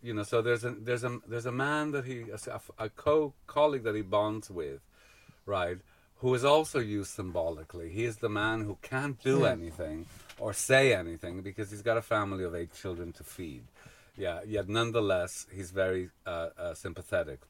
You 0.03 0.15
know, 0.15 0.23
so 0.23 0.43
there's 0.43 0.65
a 0.65 0.71
there's 0.71 1.05
a 1.05 1.19
there's 1.27 1.47
a 1.47 1.53
man 1.53 1.93
that 1.93 2.05
he 2.05 2.25
a, 2.31 2.61
a 2.79 2.89
co 2.91 3.35
colleague 3.47 3.85
that 3.85 3.95
he 3.97 4.03
bonds 4.03 4.51
with, 4.51 4.81
right? 5.47 5.79
Who 6.21 6.35
is 6.35 6.45
also 6.45 6.81
used 6.81 7.11
symbolically. 7.11 7.91
He 7.91 8.05
is 8.05 8.17
the 8.17 8.29
man 8.29 8.63
who 8.63 8.77
can't 8.83 9.23
do 9.23 9.45
anything 9.45 10.07
or 10.39 10.53
say 10.53 10.95
anything 10.95 11.43
because 11.43 11.71
he's 11.71 11.83
got 11.83 11.97
a 11.97 12.03
family 12.03 12.45
of 12.45 12.55
eight 12.55 12.75
children 12.75 13.13
to 13.13 13.23
feed. 13.23 13.65
Yeah, 14.17 14.41
yet 14.45 14.69
nonetheless 14.69 15.47
he's 15.55 15.71
very 15.71 16.11
uh, 16.27 16.49
uh, 16.59 16.75
sympathetic. 16.75 17.41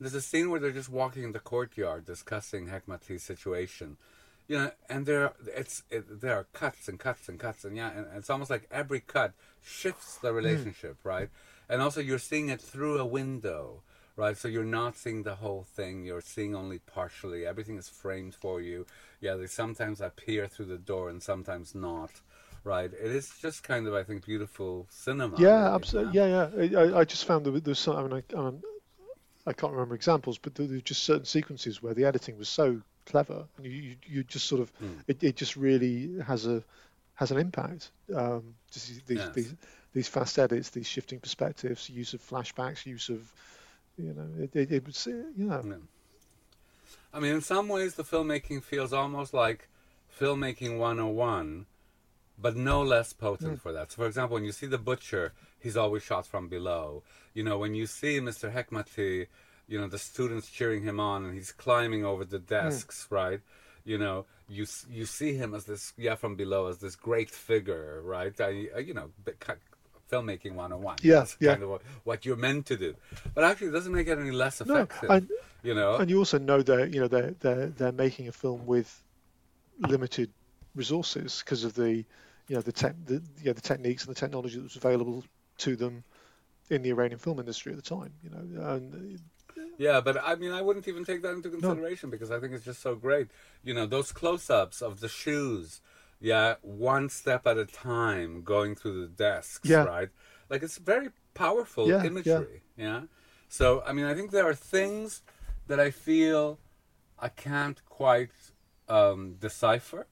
There's 0.00 0.14
a 0.14 0.20
scene 0.20 0.50
where 0.50 0.58
they're 0.58 0.72
just 0.72 0.88
walking 0.88 1.22
in 1.22 1.32
the 1.32 1.38
courtyard 1.38 2.04
discussing 2.04 2.66
Hekmati's 2.66 3.22
situation, 3.22 3.96
you 4.48 4.58
know, 4.58 4.70
and 4.88 5.06
there 5.06 5.32
it's 5.46 5.84
it, 5.90 6.20
there 6.20 6.34
are 6.34 6.46
cuts 6.52 6.88
and 6.88 6.98
cuts 6.98 7.28
and 7.28 7.38
cuts 7.38 7.64
and 7.64 7.76
yeah, 7.76 7.92
and 7.92 8.06
it's 8.16 8.28
almost 8.28 8.50
like 8.50 8.66
every 8.72 8.98
cut 8.98 9.32
shifts 9.62 10.16
the 10.16 10.32
relationship, 10.32 10.96
right? 11.04 11.30
And 11.68 11.80
also 11.80 12.00
you're 12.00 12.18
seeing 12.18 12.48
it 12.48 12.60
through 12.60 12.98
a 12.98 13.06
window, 13.06 13.82
right? 14.16 14.36
So 14.36 14.48
you're 14.48 14.64
not 14.64 14.96
seeing 14.96 15.22
the 15.22 15.36
whole 15.36 15.64
thing; 15.64 16.04
you're 16.04 16.20
seeing 16.20 16.54
only 16.54 16.78
partially. 16.78 17.46
Everything 17.46 17.76
is 17.78 17.88
framed 17.88 18.34
for 18.34 18.60
you. 18.60 18.86
Yeah, 19.20 19.34
they 19.36 19.46
sometimes 19.46 20.00
appear 20.00 20.46
through 20.48 20.66
the 20.66 20.78
door 20.78 21.08
and 21.10 21.22
sometimes 21.22 21.74
not. 21.74 22.10
Right, 22.64 22.90
it 22.92 23.10
is 23.10 23.30
just 23.42 23.62
kind 23.62 23.86
of, 23.86 23.92
I 23.94 24.04
think, 24.04 24.24
beautiful 24.24 24.86
cinema. 24.88 25.36
Yeah, 25.36 25.64
really, 25.64 25.74
absolutely. 25.74 26.14
Yeah, 26.14 26.48
yeah. 26.56 26.80
I, 26.80 27.00
I- 27.00 27.04
just 27.04 27.26
found 27.26 27.44
that 27.44 27.64
there's 27.64 27.78
some. 27.78 27.96
I 27.96 28.02
mean, 28.02 28.12
I, 28.14 28.38
I, 28.38 28.42
mean, 28.50 28.62
I 29.46 29.52
can't 29.52 29.72
remember 29.72 29.94
examples, 29.94 30.38
but 30.38 30.54
there 30.54 30.66
there 30.66 30.80
just 30.80 31.02
certain 31.04 31.24
sequences 31.26 31.82
where 31.82 31.94
the 31.94 32.04
editing 32.04 32.38
was 32.38 32.48
so 32.48 32.80
clever, 33.06 33.46
and 33.56 33.66
you 33.66 33.72
you, 33.72 33.96
you 34.06 34.24
just 34.24 34.46
sort 34.46 34.60
of 34.62 34.72
Hmm. 34.78 35.00
it, 35.08 35.22
it 35.22 35.36
just 35.36 35.56
really 35.56 36.18
has 36.26 36.46
a 36.46 36.62
has 37.14 37.30
an 37.30 37.38
impact. 37.38 37.90
Um, 38.14 38.54
just 38.72 39.06
these, 39.06 39.18
Yes. 39.18 39.34
these 39.34 39.54
these 39.92 40.08
fast 40.08 40.38
edits, 40.38 40.70
these 40.70 40.88
shifting 40.88 41.20
perspectives, 41.20 41.90
use 41.90 42.14
of 42.14 42.22
flashbacks, 42.22 42.86
use 42.86 43.08
of 43.10 43.20
you 43.98 44.12
know, 44.14 44.28
it, 44.42 44.54
it, 44.56 44.72
it 44.72 44.86
was 44.86 45.06
you 45.06 45.32
know, 45.36 45.62
Yeah. 45.64 45.74
I 47.12 47.20
mean, 47.20 47.34
in 47.34 47.40
some 47.42 47.68
ways, 47.68 47.94
the 47.94 48.02
filmmaking 48.02 48.64
feels 48.64 48.92
almost 48.92 49.32
like 49.32 49.68
filmmaking 50.18 50.78
101, 50.78 51.66
but 52.38 52.56
no 52.56 52.82
less 52.82 53.12
potent 53.12 53.58
mm. 53.58 53.60
for 53.60 53.72
that. 53.72 53.92
So, 53.92 53.96
for 53.96 54.06
example, 54.06 54.34
when 54.34 54.44
you 54.44 54.50
see 54.50 54.66
The 54.66 54.78
Butcher, 54.78 55.32
he's 55.60 55.76
always 55.76 56.02
shot 56.02 56.26
from 56.26 56.48
below. 56.48 57.04
You 57.32 57.44
know, 57.44 57.56
when 57.58 57.74
you 57.74 57.86
see 57.86 58.18
Mr. 58.18 58.52
Hekmati, 58.52 59.28
you 59.68 59.80
know, 59.80 59.86
the 59.86 59.98
students 59.98 60.50
cheering 60.50 60.82
him 60.82 60.98
on 60.98 61.24
and 61.24 61.34
he's 61.34 61.52
climbing 61.52 62.04
over 62.04 62.24
the 62.24 62.40
mm. 62.40 62.46
desks, 62.46 63.06
right? 63.10 63.40
You 63.84 63.98
know, 63.98 64.26
you 64.48 64.66
you 64.90 65.06
see 65.06 65.34
him 65.34 65.54
as 65.54 65.64
this, 65.66 65.92
yeah, 65.96 66.16
from 66.16 66.34
below, 66.34 66.66
as 66.66 66.78
this 66.78 66.96
great 66.96 67.30
figure, 67.30 68.00
right? 68.02 68.38
I, 68.40 68.68
you 68.78 68.94
know, 68.94 69.10
filmmaking 70.10 70.52
101. 70.54 70.96
Yeah, 71.02 71.14
That's 71.20 71.36
yeah. 71.40 71.50
kind 71.52 71.62
of 71.62 71.70
what, 71.70 71.82
what 72.04 72.24
you're 72.26 72.36
meant 72.36 72.66
to 72.66 72.76
do. 72.76 72.94
But 73.34 73.44
actually, 73.44 73.68
it 73.68 73.72
doesn't 73.72 73.92
make 73.92 74.06
it 74.08 74.18
any 74.18 74.30
less 74.30 74.64
No, 74.64 74.76
effective. 74.82 75.10
and- 75.10 75.28
you 75.62 75.74
know? 75.74 75.96
and 75.96 76.10
you 76.10 76.18
also 76.18 76.38
know 76.38 76.60
they're 76.60 76.84
you 76.86 77.00
know 77.00 77.08
they're 77.08 77.34
they're 77.40 77.68
they're 77.68 77.90
making 77.92 78.28
a 78.28 78.32
film 78.32 78.66
with 78.66 79.02
limited 79.78 80.30
resources 80.74 81.42
because 81.44 81.64
of 81.64 81.74
the 81.74 81.90
you 82.48 82.54
know 82.54 82.60
the 82.60 82.70
tech 82.72 82.94
the 83.06 83.14
you 83.38 83.46
know, 83.46 83.52
the 83.54 83.60
techniques 83.60 84.04
and 84.04 84.14
the 84.14 84.18
technology 84.20 84.56
that 84.56 84.62
was 84.64 84.76
available 84.76 85.24
to 85.58 85.74
them 85.76 86.04
in 86.70 86.82
the 86.82 86.90
Iranian 86.90 87.18
film 87.18 87.38
industry 87.38 87.72
at 87.72 87.76
the 87.76 87.82
time. 87.96 88.12
You 88.22 88.30
know, 88.30 88.66
and 88.72 89.18
Yeah, 89.78 90.00
but 90.02 90.18
I 90.22 90.34
mean, 90.34 90.52
I 90.52 90.60
wouldn't 90.62 90.86
even 90.86 91.04
take 91.04 91.22
that 91.22 91.32
into 91.32 91.48
consideration 91.48 92.10
because 92.10 92.30
I 92.30 92.38
think 92.40 92.52
it's 92.52 92.64
just 92.64 92.82
so 92.82 92.94
great. 92.94 93.28
You 93.62 93.72
know, 93.72 93.86
those 93.86 94.12
close-ups 94.12 94.82
of 94.82 95.00
the 95.00 95.08
shoes, 95.08 95.80
yeah, 96.20 96.54
one 96.62 97.08
step 97.08 97.46
at 97.46 97.58
a 97.58 97.66
time, 97.66 98.42
going 98.42 98.74
through 98.74 99.00
the 99.02 99.08
desks, 99.08 99.68
Yeah. 99.68 99.84
right? 99.84 100.08
Like 100.50 100.62
it's 100.62 100.78
very 100.78 101.10
powerful 101.34 101.88
Yeah, 101.88 102.02
yeah. 102.02 102.08
imagery. 102.08 102.62
Yeah. 102.76 103.02
So 103.48 103.82
I 103.86 103.92
mean, 103.92 104.06
I 104.06 104.14
think 104.14 104.30
there 104.30 104.46
are 104.48 104.54
things 104.54 105.22
that 105.66 105.80
I 105.80 105.90
feel 105.90 106.58
I 107.18 107.28
can't 107.28 107.84
quite 107.86 108.30
um, 108.88 109.34
decipher, 109.40 110.06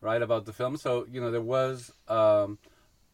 right, 0.00 0.22
about 0.22 0.44
the 0.46 0.52
film. 0.52 0.76
So 0.76 1.06
you 1.10 1.20
know, 1.20 1.30
there 1.30 1.40
was. 1.58 1.92
Um, 2.08 2.58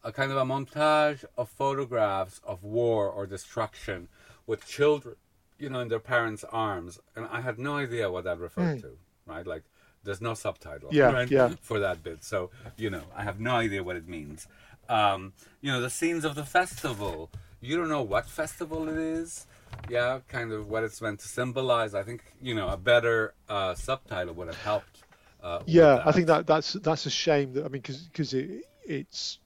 a 0.05 0.12
kind 0.12 0.31
of 0.31 0.37
a 0.37 0.45
montage 0.45 1.25
of 1.37 1.49
photographs 1.49 2.41
of 2.45 2.62
war 2.62 3.11
or 3.11 3.27
destruction 3.27 4.07
with 4.47 4.65
children, 4.65 5.17
you 5.59 5.69
know, 5.69 5.81
in 5.81 5.89
their 5.89 5.99
parents' 5.99 6.45
arms, 6.53 7.01
and 7.17 7.27
I 7.27 7.41
had 7.41 7.59
no 7.59 7.77
idea 7.77 8.09
what 8.09 8.23
that 8.23 8.39
referred 8.39 8.81
to. 8.83 8.99
Right, 9.27 9.45
like 9.45 9.65
there's 10.07 10.21
no 10.21 10.35
subtitle. 10.35 10.88
Yeah, 10.92 11.12
right, 11.12 11.31
yeah. 11.31 11.51
For 11.61 11.79
that 11.81 12.03
bit, 12.03 12.25
so 12.25 12.51
you 12.77 12.90
know, 12.90 13.03
I 13.14 13.23
have 13.23 13.38
no 13.40 13.57
idea 13.57 13.83
what 13.83 13.97
it 13.97 14.09
means. 14.09 14.47
Um, 14.88 15.33
you 15.61 15.71
know, 15.71 15.81
the 15.81 15.90
scenes 15.90 16.25
of 16.25 16.35
the 16.35 16.45
festival. 16.45 17.31
You 17.61 17.77
don't 17.77 17.88
know 17.88 18.03
what 18.03 18.29
festival 18.29 18.88
it 18.88 18.97
is. 18.97 19.47
Yeah, 19.88 20.21
kind 20.29 20.53
of 20.53 20.69
what 20.69 20.85
it's 20.85 21.01
meant 21.03 21.21
to 21.21 21.29
symbolize. 21.29 21.95
I 21.95 22.03
think 22.03 22.23
you 22.40 22.55
know 22.55 22.69
a 22.69 22.77
better 22.77 23.35
uh, 23.49 23.75
subtitle 23.75 24.35
would 24.35 24.49
have 24.49 24.62
helped. 24.62 25.03
Uh, 25.42 25.61
yeah, 25.66 26.03
I 26.05 26.12
think 26.12 26.27
that 26.29 26.47
that's 26.47 26.75
that's 26.75 27.07
a 27.07 27.11
shame 27.11 27.53
that 27.55 27.64
I 27.64 27.69
mean 27.69 27.83
because 27.83 28.35
it 28.35 28.64
it's 28.85 29.38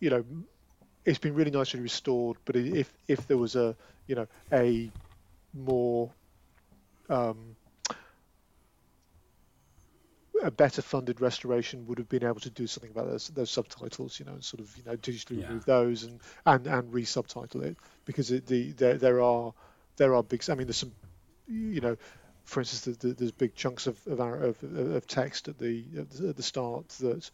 you 0.00 0.10
know 0.10 0.24
it's 1.04 1.18
been 1.18 1.34
really 1.34 1.50
nicely 1.50 1.80
restored, 1.80 2.36
but 2.44 2.56
if 2.56 2.92
if 3.06 3.26
there 3.26 3.38
was 3.38 3.56
a 3.56 3.76
you 4.06 4.14
know 4.14 4.26
a 4.52 4.90
more 5.54 6.10
um, 7.08 7.56
a 10.42 10.50
better 10.50 10.82
funded 10.82 11.20
restoration 11.20 11.86
would 11.86 11.98
have 11.98 12.08
been 12.08 12.24
able 12.24 12.40
to 12.40 12.50
do 12.50 12.66
something 12.66 12.90
about 12.90 13.06
those, 13.10 13.28
those 13.28 13.50
subtitles, 13.50 14.18
you 14.18 14.26
know, 14.26 14.32
and 14.32 14.44
sort 14.44 14.60
of 14.60 14.76
you 14.76 14.84
know 14.84 14.96
digitally 14.96 15.40
Yeah. 15.40 15.48
remove 15.48 15.64
those 15.64 16.04
and 16.04 16.20
and 16.46 16.66
and 16.66 16.92
re-subtitle 16.92 17.62
it 17.64 17.76
because 18.04 18.30
it, 18.30 18.46
the 18.46 18.72
there 18.72 18.98
there 18.98 19.20
are 19.22 19.52
there 19.96 20.14
are 20.14 20.22
big. 20.22 20.42
I 20.48 20.54
mean, 20.54 20.66
there's 20.66 20.76
some 20.76 20.92
you 21.46 21.80
know, 21.80 21.96
for 22.44 22.60
instance, 22.60 22.96
the, 22.98 23.08
the, 23.08 23.14
there's 23.14 23.32
big 23.32 23.54
chunks 23.54 23.86
of 23.86 23.98
of, 24.06 24.20
our, 24.20 24.36
of 24.36 24.62
of 24.62 25.06
text 25.06 25.48
at 25.48 25.58
the 25.58 25.84
at 25.98 26.36
the- 26.36 26.42
start 26.42 26.88
that 27.00 27.30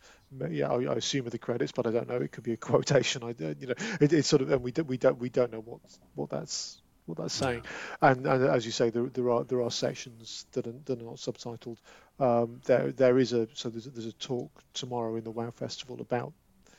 yeah 0.51 0.71
I, 0.71 0.85
I 0.85 0.95
assume 0.95 1.27
are 1.27 1.31
the 1.31 1.38
credits, 1.38 1.73
but 1.73 1.87
I 1.87 1.90
don't 1.90 2.09
know. 2.09 2.17
It 2.17 2.33
could 2.33 2.45
be 2.45 2.53
a 2.53 2.57
quotation. 2.69 3.23
I 3.23 3.33
don't- 3.33 3.61
you 3.61 3.69
know 3.69 3.75
it, 4.01 4.12
it's 4.12 4.29
sort 4.29 4.43
of 4.43 4.51
and 4.51 4.62
we 4.62 4.73
don't 4.73 4.88
we 4.88 4.97
don't 4.99 5.19
we 5.19 5.29
don't 5.29 5.53
know 5.53 5.61
what 5.61 5.81
what 6.14 6.31
that's 6.31 6.81
what 7.07 7.19
that's 7.19 7.35
saying. 7.35 7.62
And, 8.01 8.27
and 8.27 8.45
as 8.45 8.64
you 8.64 8.73
say, 8.73 8.90
there, 8.90 9.05
there 9.07 9.31
are 9.31 9.45
there 9.45 9.62
are 9.62 9.71
sections 9.71 10.47
that 10.53 10.67
are, 10.67 10.75
that 10.87 11.01
are 11.01 11.05
not 11.05 11.17
subtitled. 11.17 11.79
Um, 12.19 12.61
there 12.64 12.93
there 12.93 13.19
is 13.19 13.33
a 13.33 13.49
so 13.55 13.69
there's 13.69 13.87
a, 13.87 13.90
there's 13.90 14.07
a 14.07 14.12
talk 14.12 14.51
tomorrow 14.73 15.17
in 15.17 15.25
the 15.25 15.31
Wow 15.31 15.51
Festival 15.51 16.01
about 16.01 16.33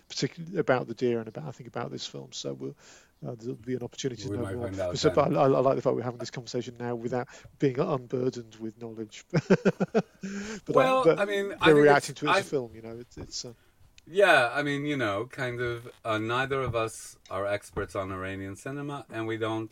particularly 0.10 0.58
about 0.60 0.88
the 0.88 0.94
deer 0.94 1.20
and 1.20 1.28
about 1.28 1.46
I 1.48 1.52
think 1.52 1.68
about 1.68 1.92
this 1.92 2.06
film. 2.06 2.30
So 2.32 2.54
we'll, 2.54 2.76
uh, 3.26 3.36
there'll 3.40 3.56
be 3.56 3.76
an 3.76 3.82
opportunity 3.84 4.28
We 4.30 4.38
to 4.38 4.44
know 4.44 4.56
more. 4.56 4.72
out 4.82 4.98
So, 4.98 5.10
but 5.10 5.36
I, 5.36 5.42
I 5.44 5.48
like 5.48 5.76
the 5.78 5.82
fact 5.82 5.96
we're 5.96 6.04
having 6.04 6.20
this 6.20 6.30
conversation 6.32 6.76
now 6.80 6.96
without 6.96 7.28
being 7.60 7.80
unburdened 7.80 8.56
with 8.60 8.80
knowledge. 8.80 9.26
but 9.32 10.06
Well, 10.68 11.04
but 11.04 11.20
I 11.20 11.26
mean, 11.26 11.54
we're 11.66 11.82
reacting 11.82 12.16
to 12.16 12.26
it 12.26 12.30
as 12.30 12.36
I- 12.38 12.40
a 12.40 12.44
film. 12.44 12.72
You 12.76 12.82
know, 12.84 12.98
it's, 13.00 13.18
it's 13.18 13.46
uh, 13.46 13.54
Yeah, 14.06 14.52
I 14.54 14.62
mean, 14.64 14.86
you 14.86 14.98
know, 14.98 15.26
kind 15.26 15.60
of. 15.62 15.88
Uh, 16.04 16.20
neither 16.20 16.62
of 16.62 16.76
us 16.76 17.18
are 17.32 17.46
experts 17.48 17.96
on 17.96 18.12
Iranian 18.12 18.56
cinema, 18.56 19.06
and 19.12 19.26
we 19.26 19.38
don't 19.38 19.72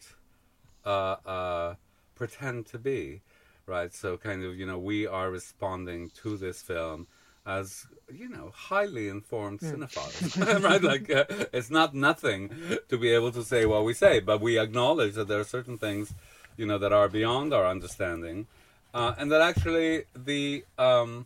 uh, 0.86 1.16
uh, 1.26 1.76
pretend 2.16 2.66
to 2.68 2.78
be, 2.78 3.22
right? 3.66 3.94
So, 3.94 4.18
kind 4.18 4.44
of, 4.44 4.58
you 4.58 4.66
know, 4.66 4.78
we 4.78 5.08
are 5.08 5.30
responding 5.30 6.12
to 6.22 6.38
this 6.38 6.62
film 6.62 7.08
as 7.46 7.88
you 8.10 8.30
know 8.30 8.52
highly 8.56 9.10
informed 9.10 9.60
cinephiles, 9.60 10.64
right? 10.64 10.82
Like 10.82 11.10
uh, 11.10 11.26
it's 11.52 11.70
not 11.70 11.94
nothing 11.94 12.52
to 12.90 12.98
be 12.98 13.10
able 13.10 13.32
to 13.34 13.44
say 13.44 13.66
what 13.66 13.84
we 13.84 13.94
say, 13.94 14.20
but 14.20 14.40
we 14.42 14.58
acknowledge 14.58 15.16
that 15.16 15.28
there 15.28 15.40
are 15.40 15.46
certain 15.46 15.78
things, 15.78 16.14
you 16.58 16.66
know, 16.66 16.78
that 16.78 16.94
are 16.94 17.10
beyond 17.10 17.54
our 17.54 17.66
understanding, 17.66 18.48
uh, 18.94 19.14
and 19.18 19.32
that 19.32 19.42
actually 19.42 20.04
the 20.16 20.64
um, 20.78 21.26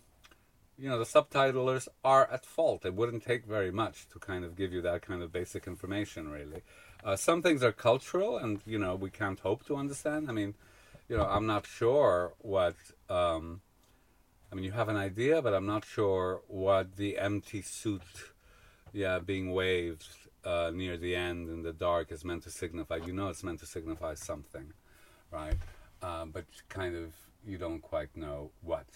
you 0.77 0.89
know, 0.89 0.99
the 0.99 1.05
subtitlers 1.05 1.87
are 2.03 2.29
at 2.31 2.45
fault. 2.45 2.85
It 2.85 2.93
wouldn't 2.93 3.23
take 3.23 3.45
very 3.45 3.71
much 3.71 4.07
to 4.09 4.19
kind 4.19 4.45
of 4.45 4.55
give 4.55 4.71
you 4.71 4.81
that 4.83 5.01
kind 5.01 5.23
of 5.23 5.31
basic 5.31 5.65
information, 5.65 6.29
really. 6.29 6.61
Uh, 7.07 7.15
some 7.15 7.41
things 7.41 7.63
are 7.63 7.71
cultural, 7.71 8.37
and 8.37 8.59
you 8.65 8.77
know, 8.77 8.93
we 8.93 9.09
can't 9.09 9.39
hope 9.39 9.65
to 9.65 9.77
understand. 9.77 10.27
I 10.27 10.33
mean, 10.33 10.55
you 11.07 11.15
know, 11.15 11.23
I'm 11.23 11.45
not 11.45 11.65
sure 11.65 12.33
what. 12.39 12.75
Um, 13.09 13.61
I 14.51 14.55
mean, 14.55 14.65
you 14.65 14.73
have 14.73 14.89
an 14.89 14.97
idea, 14.97 15.41
but 15.41 15.53
I'm 15.53 15.65
not 15.65 15.85
sure 15.85 16.41
what 16.49 16.97
the 16.97 17.17
empty 17.17 17.61
suit, 17.61 18.01
yeah, 18.91 19.19
being 19.19 19.53
waved 19.53 20.05
uh, 20.43 20.71
near 20.73 20.97
the 20.97 21.15
end 21.15 21.47
in 21.47 21.63
the 21.63 21.71
dark 21.71 22.11
is 22.11 22.25
meant 22.25 22.43
to 22.43 22.49
signify. 22.49 22.97
You 22.97 23.13
know, 23.13 23.29
it's 23.29 23.43
meant 23.43 23.61
to 23.61 23.65
signify 23.65 24.15
something, 24.15 24.73
right? 25.31 25.55
Uh, 26.01 26.25
but 26.25 26.43
kind 26.67 26.93
of 26.93 27.13
you 27.45 27.57
don't 27.57 27.81
quite 27.81 28.17
know 28.17 28.51
what. 28.61 28.87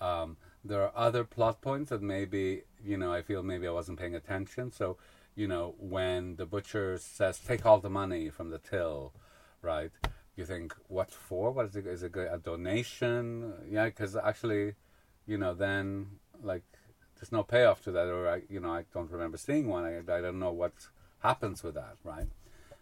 Um, 0.00 0.36
there 0.64 0.82
are 0.82 0.92
other 0.96 1.22
plot 1.22 1.60
points 1.60 1.90
that 1.90 2.02
maybe 2.02 2.62
you 2.84 2.96
know 2.96 3.12
I 3.12 3.22
feel 3.22 3.44
maybe 3.44 3.68
I 3.68 3.70
wasn't 3.70 4.00
paying 4.00 4.16
attention. 4.16 4.72
So 4.72 4.96
you 5.34 5.48
know 5.48 5.74
when 5.78 6.36
the 6.36 6.46
butcher 6.46 6.98
says 6.98 7.38
take 7.38 7.64
all 7.64 7.80
the 7.80 7.90
money 7.90 8.30
from 8.30 8.50
the 8.50 8.58
till, 8.58 9.12
right? 9.60 9.90
You 10.36 10.44
think 10.44 10.74
what 10.88 11.10
for? 11.10 11.50
What 11.50 11.66
is 11.66 11.76
it? 11.76 11.86
Is 11.86 12.02
it 12.02 12.16
a 12.16 12.38
donation? 12.38 13.54
Yeah, 13.68 13.86
because 13.86 14.16
actually, 14.16 14.74
you 15.26 15.38
know, 15.38 15.54
then 15.54 16.18
like 16.42 16.64
there's 17.16 17.32
no 17.32 17.42
payoff 17.42 17.82
to 17.84 17.92
that, 17.92 18.08
or 18.08 18.28
I, 18.28 18.42
you 18.48 18.60
know, 18.60 18.72
I 18.72 18.84
don't 18.92 19.10
remember 19.10 19.36
seeing 19.36 19.68
one. 19.68 19.84
I, 19.84 19.98
I 19.98 20.20
don't 20.20 20.38
know 20.38 20.52
what 20.52 20.72
happens 21.20 21.62
with 21.62 21.74
that, 21.74 21.96
right? 22.02 22.28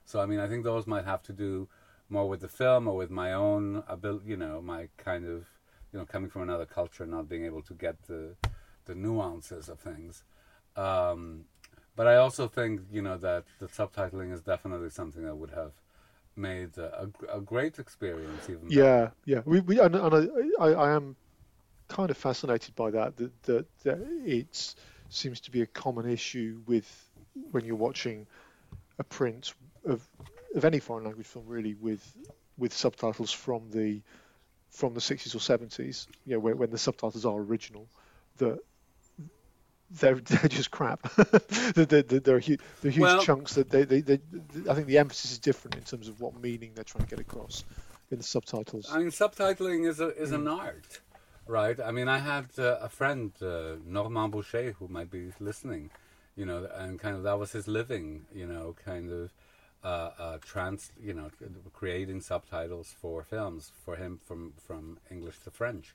So 0.04 0.20
I 0.20 0.26
mean, 0.26 0.40
I 0.40 0.48
think 0.48 0.64
those 0.64 0.86
might 0.86 1.04
have 1.04 1.22
to 1.24 1.32
do 1.32 1.68
more 2.08 2.28
with 2.28 2.40
the 2.40 2.48
film 2.48 2.88
or 2.88 2.96
with 2.96 3.10
my 3.10 3.32
own 3.32 3.84
ability, 3.86 4.30
you 4.30 4.36
know, 4.36 4.60
my 4.60 4.88
kind 4.96 5.26
of 5.26 5.46
you 5.92 5.98
know, 5.98 6.04
coming 6.04 6.30
from 6.30 6.42
another 6.42 6.66
culture, 6.66 7.02
and 7.02 7.12
not 7.12 7.28
being 7.28 7.44
able 7.44 7.62
to 7.62 7.74
get 7.74 8.06
the 8.06 8.36
the 8.86 8.94
nuances 8.94 9.68
of 9.68 9.78
things. 9.78 10.24
Um, 10.76 11.44
but 11.96 12.06
I 12.06 12.16
also 12.16 12.48
think, 12.48 12.80
you 12.90 13.02
know, 13.02 13.16
that 13.18 13.44
the 13.58 13.66
subtitling 13.66 14.32
is 14.32 14.40
definitely 14.40 14.90
something 14.90 15.24
that 15.24 15.34
would 15.34 15.50
have 15.50 15.72
made 16.36 16.76
a, 16.78 17.08
a, 17.32 17.40
great 17.40 17.78
experience. 17.78 18.48
Even 18.48 18.70
yeah, 18.70 19.10
yeah. 19.24 19.42
We, 19.44 19.60
we 19.60 19.80
and, 19.80 19.94
and 19.94 20.14
I, 20.58 20.64
I, 20.64 20.72
I, 20.72 20.90
am 20.92 21.16
kind 21.88 22.10
of 22.10 22.16
fascinated 22.16 22.74
by 22.74 22.90
that. 22.92 23.16
That 23.16 23.42
that, 23.42 23.66
that 23.82 23.98
it 24.24 24.74
seems 25.08 25.40
to 25.40 25.50
be 25.50 25.62
a 25.62 25.66
common 25.66 26.08
issue 26.08 26.60
with 26.66 27.10
when 27.50 27.64
you're 27.64 27.76
watching 27.76 28.26
a 28.98 29.04
print 29.04 29.52
of 29.84 30.06
of 30.54 30.64
any 30.64 30.78
foreign 30.78 31.04
language 31.04 31.26
film, 31.26 31.46
really, 31.46 31.74
with 31.74 32.02
with 32.56 32.72
subtitles 32.72 33.32
from 33.32 33.70
the 33.70 34.00
from 34.70 34.94
the 34.94 35.00
60s 35.00 35.34
or 35.34 35.38
70s, 35.38 36.06
you 36.24 36.34
know, 36.34 36.38
when, 36.38 36.56
when 36.56 36.70
the 36.70 36.78
subtitles 36.78 37.26
are 37.26 37.36
original, 37.36 37.88
that 38.36 38.60
they're, 39.90 40.14
they're 40.20 40.48
just 40.48 40.70
crap. 40.70 41.02
they're, 41.74 41.84
they're, 41.84 42.02
they're, 42.02 42.38
huge, 42.38 42.60
they're 42.82 42.90
huge 42.90 43.02
well, 43.02 43.22
chunks 43.22 43.54
that 43.54 43.70
they, 43.70 43.84
they, 43.84 44.00
they, 44.00 44.20
I 44.68 44.74
think 44.74 44.86
the 44.86 44.98
emphasis 44.98 45.32
is 45.32 45.38
different 45.38 45.76
in 45.76 45.82
terms 45.82 46.08
of 46.08 46.20
what 46.20 46.40
meaning 46.40 46.72
they're 46.74 46.84
trying 46.84 47.04
to 47.04 47.10
get 47.10 47.20
across 47.20 47.64
in 48.10 48.18
the 48.18 48.24
subtitles. 48.24 48.88
I 48.90 48.98
mean, 48.98 49.08
subtitling 49.08 49.88
is 49.88 50.00
a, 50.00 50.08
is 50.16 50.30
mm. 50.30 50.36
an 50.36 50.48
art, 50.48 51.00
right? 51.46 51.78
I 51.80 51.90
mean, 51.90 52.08
I 52.08 52.18
had 52.18 52.46
uh, 52.58 52.78
a 52.80 52.88
friend, 52.88 53.32
uh, 53.40 53.76
Normand 53.84 54.32
Boucher, 54.32 54.72
who 54.72 54.88
might 54.88 55.10
be 55.10 55.32
listening, 55.38 55.90
you 56.36 56.44
know, 56.44 56.68
and 56.74 56.98
kind 56.98 57.16
of 57.16 57.22
that 57.24 57.38
was 57.38 57.52
his 57.52 57.68
living, 57.68 58.26
you 58.34 58.46
know, 58.46 58.74
kind 58.84 59.10
of 59.10 59.32
uh, 59.82 60.10
uh, 60.18 60.38
trans, 60.44 60.92
you 61.00 61.14
know, 61.14 61.30
creating 61.72 62.20
subtitles 62.20 62.94
for 63.00 63.22
films 63.22 63.72
for 63.84 63.96
him 63.96 64.20
from 64.24 64.52
from 64.58 64.98
English 65.10 65.38
to 65.44 65.50
French, 65.50 65.94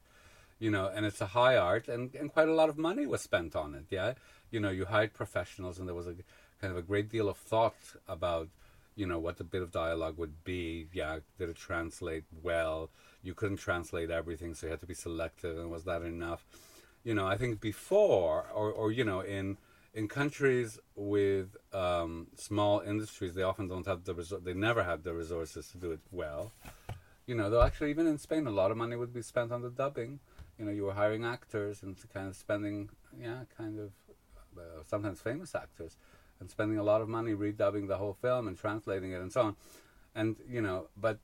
you 0.60 0.72
know, 0.72 0.90
and 0.94 1.06
it's 1.06 1.22
a 1.22 1.28
high 1.28 1.58
art, 1.58 1.88
and, 1.88 2.14
and 2.16 2.32
quite 2.32 2.48
a 2.48 2.54
lot 2.54 2.70
of 2.70 2.78
money 2.78 3.06
was 3.06 3.22
spent 3.22 3.56
on 3.56 3.76
it. 3.76 3.86
Yeah, 3.90 4.14
you 4.52 4.60
know, 4.60 4.70
you 4.70 4.86
hired 4.86 5.14
professionals, 5.14 5.80
and 5.80 5.88
there 5.88 5.96
was 5.96 6.08
a 6.08 6.16
kind 6.62 6.72
of 6.72 6.78
a 6.78 6.82
great 6.82 7.10
deal 7.10 7.28
of 7.28 7.38
thought 7.38 7.76
about, 8.08 8.48
you 8.96 9.06
know, 9.06 9.20
what 9.20 9.38
the 9.38 9.44
bit 9.44 9.62
of 9.62 9.72
dialogue 9.72 10.18
would 10.18 10.44
be. 10.44 10.88
Yeah, 10.94 11.20
did 11.38 11.50
it 11.50 11.58
translate 11.58 12.24
well? 12.42 12.90
You 13.22 13.34
couldn't 13.34 13.58
translate 13.58 14.10
everything, 14.10 14.54
so 14.54 14.68
you 14.68 14.72
had 14.72 14.80
to 14.80 14.86
be 14.86 14.94
selective, 14.94 15.58
and 15.58 15.70
was 15.70 15.84
that 15.84 16.02
enough? 16.04 16.46
You 17.04 17.14
know, 17.14 17.28
I 17.28 17.38
think 17.38 17.60
before, 17.60 18.46
or 18.54 18.72
or 18.72 18.92
you 18.92 19.04
know, 19.04 19.20
in 19.20 19.58
in 19.94 20.08
countries 20.08 20.78
with 20.96 21.56
um, 21.74 22.28
small 22.36 22.82
industries, 22.82 23.34
they 23.34 23.44
often 23.44 23.68
don't 23.68 23.86
have 23.86 24.04
the 24.04 24.14
resor- 24.14 24.44
they 24.44 24.54
never 24.54 24.84
had 24.84 25.04
the 25.04 25.14
resources 25.14 25.70
to 25.72 25.78
do 25.78 25.92
it 25.92 26.02
well. 26.12 26.52
You 27.26 27.36
know, 27.36 27.50
though 27.50 27.62
actually 27.62 27.90
even 27.90 28.06
in 28.06 28.18
Spain, 28.18 28.46
a 28.46 28.52
lot 28.52 28.72
of 28.72 28.78
money 28.78 28.96
would 28.96 29.14
be 29.14 29.22
spent 29.22 29.52
on 29.52 29.62
the 29.62 29.70
dubbing. 29.70 30.20
You 30.60 30.66
know, 30.66 30.72
you 30.72 30.84
were 30.84 30.94
hiring 30.94 31.26
actors 31.26 31.84
and 31.84 31.98
kind 32.14 32.28
of 32.28 32.36
spending, 32.36 32.90
yeah, 33.20 33.40
kind 33.58 33.80
of 33.80 33.92
uh, 34.58 34.84
sometimes 34.88 35.20
famous 35.22 35.54
actors, 35.54 35.98
and 36.40 36.50
spending 36.50 36.78
a 36.78 36.84
lot 36.84 37.02
of 37.02 37.10
money 37.10 37.34
redubbing 37.34 37.88
the 37.88 37.98
whole 37.98 38.14
film 38.14 38.48
and 38.48 38.58
translating 38.58 39.12
it 39.12 39.22
and 39.22 39.32
so 39.32 39.42
on. 39.42 39.56
And 40.14 40.38
you 40.50 40.62
know, 40.62 40.88
but 40.96 41.20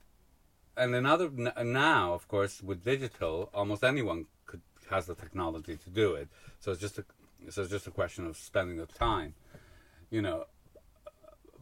and 0.76 0.94
another 0.94 1.30
now, 1.30 2.14
of 2.14 2.28
course, 2.28 2.62
with 2.62 2.84
digital, 2.84 3.50
almost 3.54 3.84
anyone 3.84 4.26
could 4.46 4.60
has 4.90 5.06
the 5.06 5.14
technology 5.14 5.76
to 5.76 5.90
do 5.90 6.14
it. 6.14 6.28
So 6.60 6.72
it's 6.72 6.80
just 6.80 6.98
a 6.98 7.04
so 7.50 7.62
it's 7.62 7.70
just 7.70 7.86
a 7.86 7.90
question 7.90 8.26
of 8.26 8.36
spending 8.36 8.76
the 8.76 8.86
time, 8.86 9.34
you 10.10 10.22
know. 10.22 10.44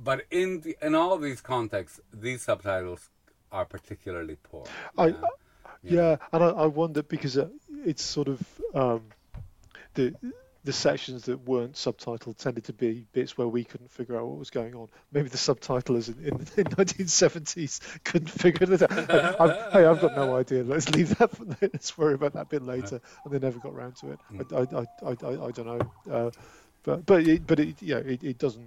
But 0.02 0.24
in 0.30 0.62
the, 0.62 0.76
in 0.83 0.94
all 0.94 1.12
of 1.12 1.22
these 1.22 1.40
contexts, 1.40 2.00
these 2.12 2.42
subtitles 2.42 3.11
are 3.52 3.64
particularly 3.64 4.37
poor. 4.42 4.64
I, 4.96 5.14
yeah, 5.82 6.16
and 6.32 6.44
I, 6.44 6.48
I 6.48 6.66
wonder 6.66 7.02
because 7.02 7.38
uh, 7.38 7.48
it's 7.84 8.02
sort 8.02 8.28
of 8.28 8.40
um, 8.74 9.02
the 9.94 10.14
the 10.62 10.72
sections 10.72 11.24
that 11.24 11.38
weren't 11.46 11.72
subtitled 11.72 12.36
tended 12.36 12.64
to 12.64 12.72
be 12.72 13.06
bits 13.12 13.38
where 13.38 13.48
we 13.48 13.64
couldn't 13.64 13.90
figure 13.90 14.18
out 14.18 14.26
what 14.26 14.38
was 14.38 14.50
going 14.50 14.74
on. 14.74 14.88
Maybe 15.10 15.28
the 15.28 15.38
subtitlers 15.38 16.08
in, 16.08 16.22
in, 16.24 16.34
in 16.34 16.64
1970s 16.76 17.80
couldn't 18.04 18.28
figure 18.28 18.70
it 18.74 18.82
out. 18.82 19.40
I've, 19.40 19.72
hey, 19.72 19.86
I've 19.86 20.00
got 20.00 20.14
no 20.14 20.36
idea. 20.38 20.62
Let's 20.62 20.90
leave 20.90 21.16
that. 21.18 21.34
For, 21.34 21.46
let's 21.62 21.96
worry 21.96 22.14
about 22.14 22.34
that 22.34 22.50
bit 22.50 22.62
later. 22.62 23.00
And 23.24 23.32
they 23.32 23.38
never 23.38 23.58
got 23.58 23.72
around 23.72 23.96
to 23.96 24.12
it. 24.12 24.18
I, 24.52 24.56
I, 24.56 25.10
I, 25.10 25.10
I, 25.10 25.46
I 25.46 25.50
don't 25.50 25.66
know. 25.66 25.92
Uh, 26.10 26.30
but 26.82 27.06
but 27.06 27.26
it, 27.26 27.46
but 27.46 27.58
it, 27.58 27.80
yeah, 27.80 27.98
it, 27.98 28.22
it 28.22 28.38
doesn't. 28.38 28.66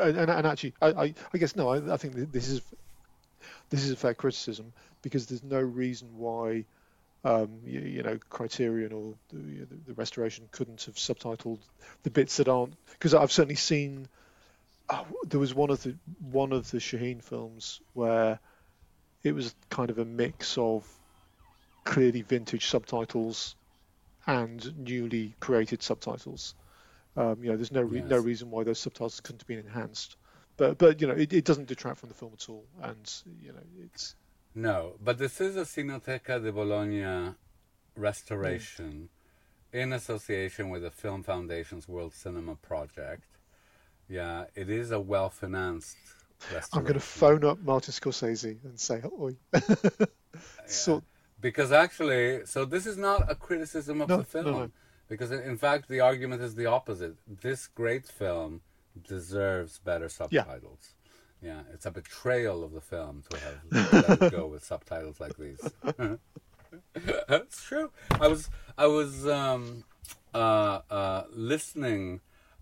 And, 0.00 0.16
and 0.16 0.46
actually, 0.46 0.74
I, 0.80 0.88
I, 0.88 1.14
I 1.32 1.38
guess 1.38 1.56
no. 1.56 1.70
I, 1.70 1.94
I 1.94 1.96
think 1.96 2.14
this 2.32 2.48
is 2.48 2.60
this 3.70 3.84
is 3.84 3.90
a 3.90 3.96
fair 3.96 4.14
criticism 4.14 4.72
because 5.04 5.26
there's 5.26 5.44
no 5.44 5.60
reason 5.60 6.08
why 6.16 6.64
um, 7.24 7.60
you, 7.64 7.80
you, 7.80 8.02
know, 8.02 8.18
Criterion 8.28 8.92
or 8.92 9.14
the, 9.32 9.66
the, 9.86 9.94
restoration 9.94 10.48
couldn't 10.50 10.82
have 10.84 10.96
subtitled 10.96 11.60
the 12.02 12.10
bits 12.10 12.38
that 12.38 12.48
aren't 12.48 12.74
because 12.92 13.14
I've 13.14 13.32
certainly 13.32 13.54
seen. 13.54 14.08
Oh, 14.90 15.06
there 15.26 15.40
was 15.40 15.54
one 15.54 15.70
of 15.70 15.82
the 15.82 15.96
one 16.30 16.52
of 16.52 16.70
the 16.70 16.78
Shaheen 16.78 17.22
films 17.22 17.80
where 17.94 18.40
it 19.22 19.32
was 19.32 19.54
kind 19.70 19.88
of 19.88 19.98
a 19.98 20.04
mix 20.04 20.58
of 20.58 20.86
clearly 21.84 22.20
vintage 22.20 22.66
subtitles 22.66 23.56
and 24.26 24.78
newly 24.78 25.34
created 25.40 25.82
subtitles. 25.82 26.54
Um, 27.16 27.42
you 27.42 27.50
know, 27.50 27.56
there's 27.56 27.72
no 27.72 27.82
re- 27.82 28.00
yes. 28.00 28.10
no 28.10 28.18
reason 28.18 28.50
why 28.50 28.64
those 28.64 28.78
subtitles 28.78 29.20
couldn't 29.20 29.40
have 29.40 29.48
been 29.48 29.60
enhanced, 29.60 30.16
but 30.58 30.76
but 30.76 31.00
you 31.00 31.06
know, 31.06 31.14
it, 31.14 31.32
it 31.32 31.44
doesn't 31.46 31.68
detract 31.68 32.00
from 32.00 32.10
the 32.10 32.14
film 32.14 32.32
at 32.34 32.50
all, 32.50 32.66
and 32.82 33.22
you 33.40 33.52
know, 33.52 33.62
it's 33.82 34.14
no, 34.54 34.94
but 35.02 35.18
this 35.18 35.40
is 35.40 35.56
a 35.56 35.62
Cineteca 35.62 36.42
di 36.42 36.50
Bologna 36.50 37.34
restoration 37.96 39.08
mm. 39.72 39.80
in 39.80 39.92
association 39.92 40.70
with 40.70 40.82
the 40.82 40.90
Film 40.90 41.22
Foundation's 41.22 41.88
World 41.88 42.14
Cinema 42.14 42.56
Project. 42.56 43.24
Yeah, 44.08 44.44
it 44.54 44.68
is 44.68 44.90
a 44.90 45.00
well 45.00 45.30
financed 45.30 45.96
I'm 46.72 46.82
going 46.82 46.94
to 46.94 47.00
phone 47.00 47.44
up 47.44 47.58
Martin 47.62 47.92
Scorsese 47.92 48.62
and 48.64 48.78
say, 48.78 49.02
oi. 49.20 49.36
so, 50.66 51.02
because 51.40 51.72
actually, 51.72 52.44
so 52.46 52.64
this 52.64 52.86
is 52.86 52.96
not 52.96 53.30
a 53.30 53.34
criticism 53.34 54.00
of 54.00 54.08
no, 54.08 54.18
the 54.18 54.24
film. 54.24 54.46
No. 54.46 54.70
Because 55.08 55.30
in 55.30 55.56
fact, 55.58 55.88
the 55.88 56.00
argument 56.00 56.42
is 56.42 56.54
the 56.54 56.66
opposite. 56.66 57.16
This 57.26 57.66
great 57.66 58.06
film 58.06 58.62
deserves 59.06 59.78
better 59.78 60.08
subtitles. 60.08 60.94
Yeah, 60.94 61.03
it's 61.72 61.86
a 61.86 61.90
betrayal 61.90 62.64
of 62.64 62.72
the 62.72 62.80
film 62.80 63.22
to 63.30 63.38
have 63.40 63.92
let 64.08 64.22
it 64.22 64.32
go 64.32 64.46
with 64.46 64.64
subtitles 64.64 65.20
like 65.20 65.36
these. 65.36 65.60
That's 67.28 67.62
true. 67.62 67.90
I 68.20 68.28
was 68.28 68.50
I 68.76 68.86
was 68.86 69.26
um, 69.26 69.84
uh, 70.32 70.80
uh, 70.90 71.24
listening 71.32 72.20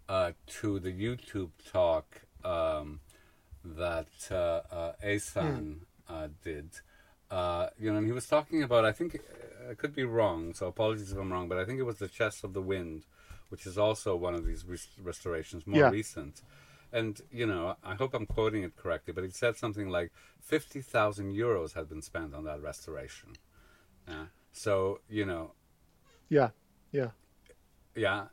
uh, 0.09 0.33
to 0.47 0.79
the 0.79 0.93
YouTube 0.93 1.51
talk 1.71 2.23
um, 2.45 3.01
that 3.65 4.09
uh, 4.31 4.75
uh, 4.75 4.93
Asan 5.03 5.81
mm. 6.11 6.31
did. 6.43 6.71
Uh, 7.31 7.69
you 7.79 7.91
know, 7.91 7.99
and 7.99 8.07
he 8.07 8.13
was 8.13 8.27
talking 8.27 8.63
about. 8.63 8.85
I 8.85 8.93
think 8.93 9.19
I 9.71 9.75
could 9.75 9.95
be 9.95 10.05
wrong, 10.05 10.53
so 10.53 10.67
apologies 10.67 11.13
if 11.13 11.19
I'm 11.19 11.33
wrong, 11.33 11.49
but 11.49 11.59
I 11.59 11.65
think 11.65 11.79
it 11.79 11.85
was 11.85 11.99
the 11.99 12.09
Chess 12.09 12.45
of 12.45 12.53
the 12.53 12.61
Wind, 12.61 13.05
which 13.49 13.65
is 13.65 13.79
also 13.79 14.15
one 14.17 14.35
of 14.35 14.45
these 14.45 14.67
restorations, 15.01 15.67
more 15.67 15.81
yeah. 15.81 15.91
recent 15.91 16.43
and 16.93 17.21
you 17.31 17.47
know, 17.47 17.77
I 17.83 17.95
hope 17.95 18.15
I'm 18.15 18.27
quoting 18.27 18.63
it 18.63 18.77
correctly, 18.77 19.13
but 19.13 19.25
he 19.25 19.31
said 19.31 19.57
something 19.57 19.89
like 19.89 20.13
fifty 20.41 20.81
thousand 20.81 21.33
euros 21.33 21.75
had 21.75 21.89
been 21.89 22.03
spent 22.03 22.35
on 22.35 22.45
that 22.45 22.63
restoration. 22.63 23.31
Uh, 24.07 24.27
so 24.53 25.01
you 25.09 25.25
know, 25.25 25.53
yeah, 26.29 26.51
yeah, 26.91 27.11
yeah, 27.95 28.27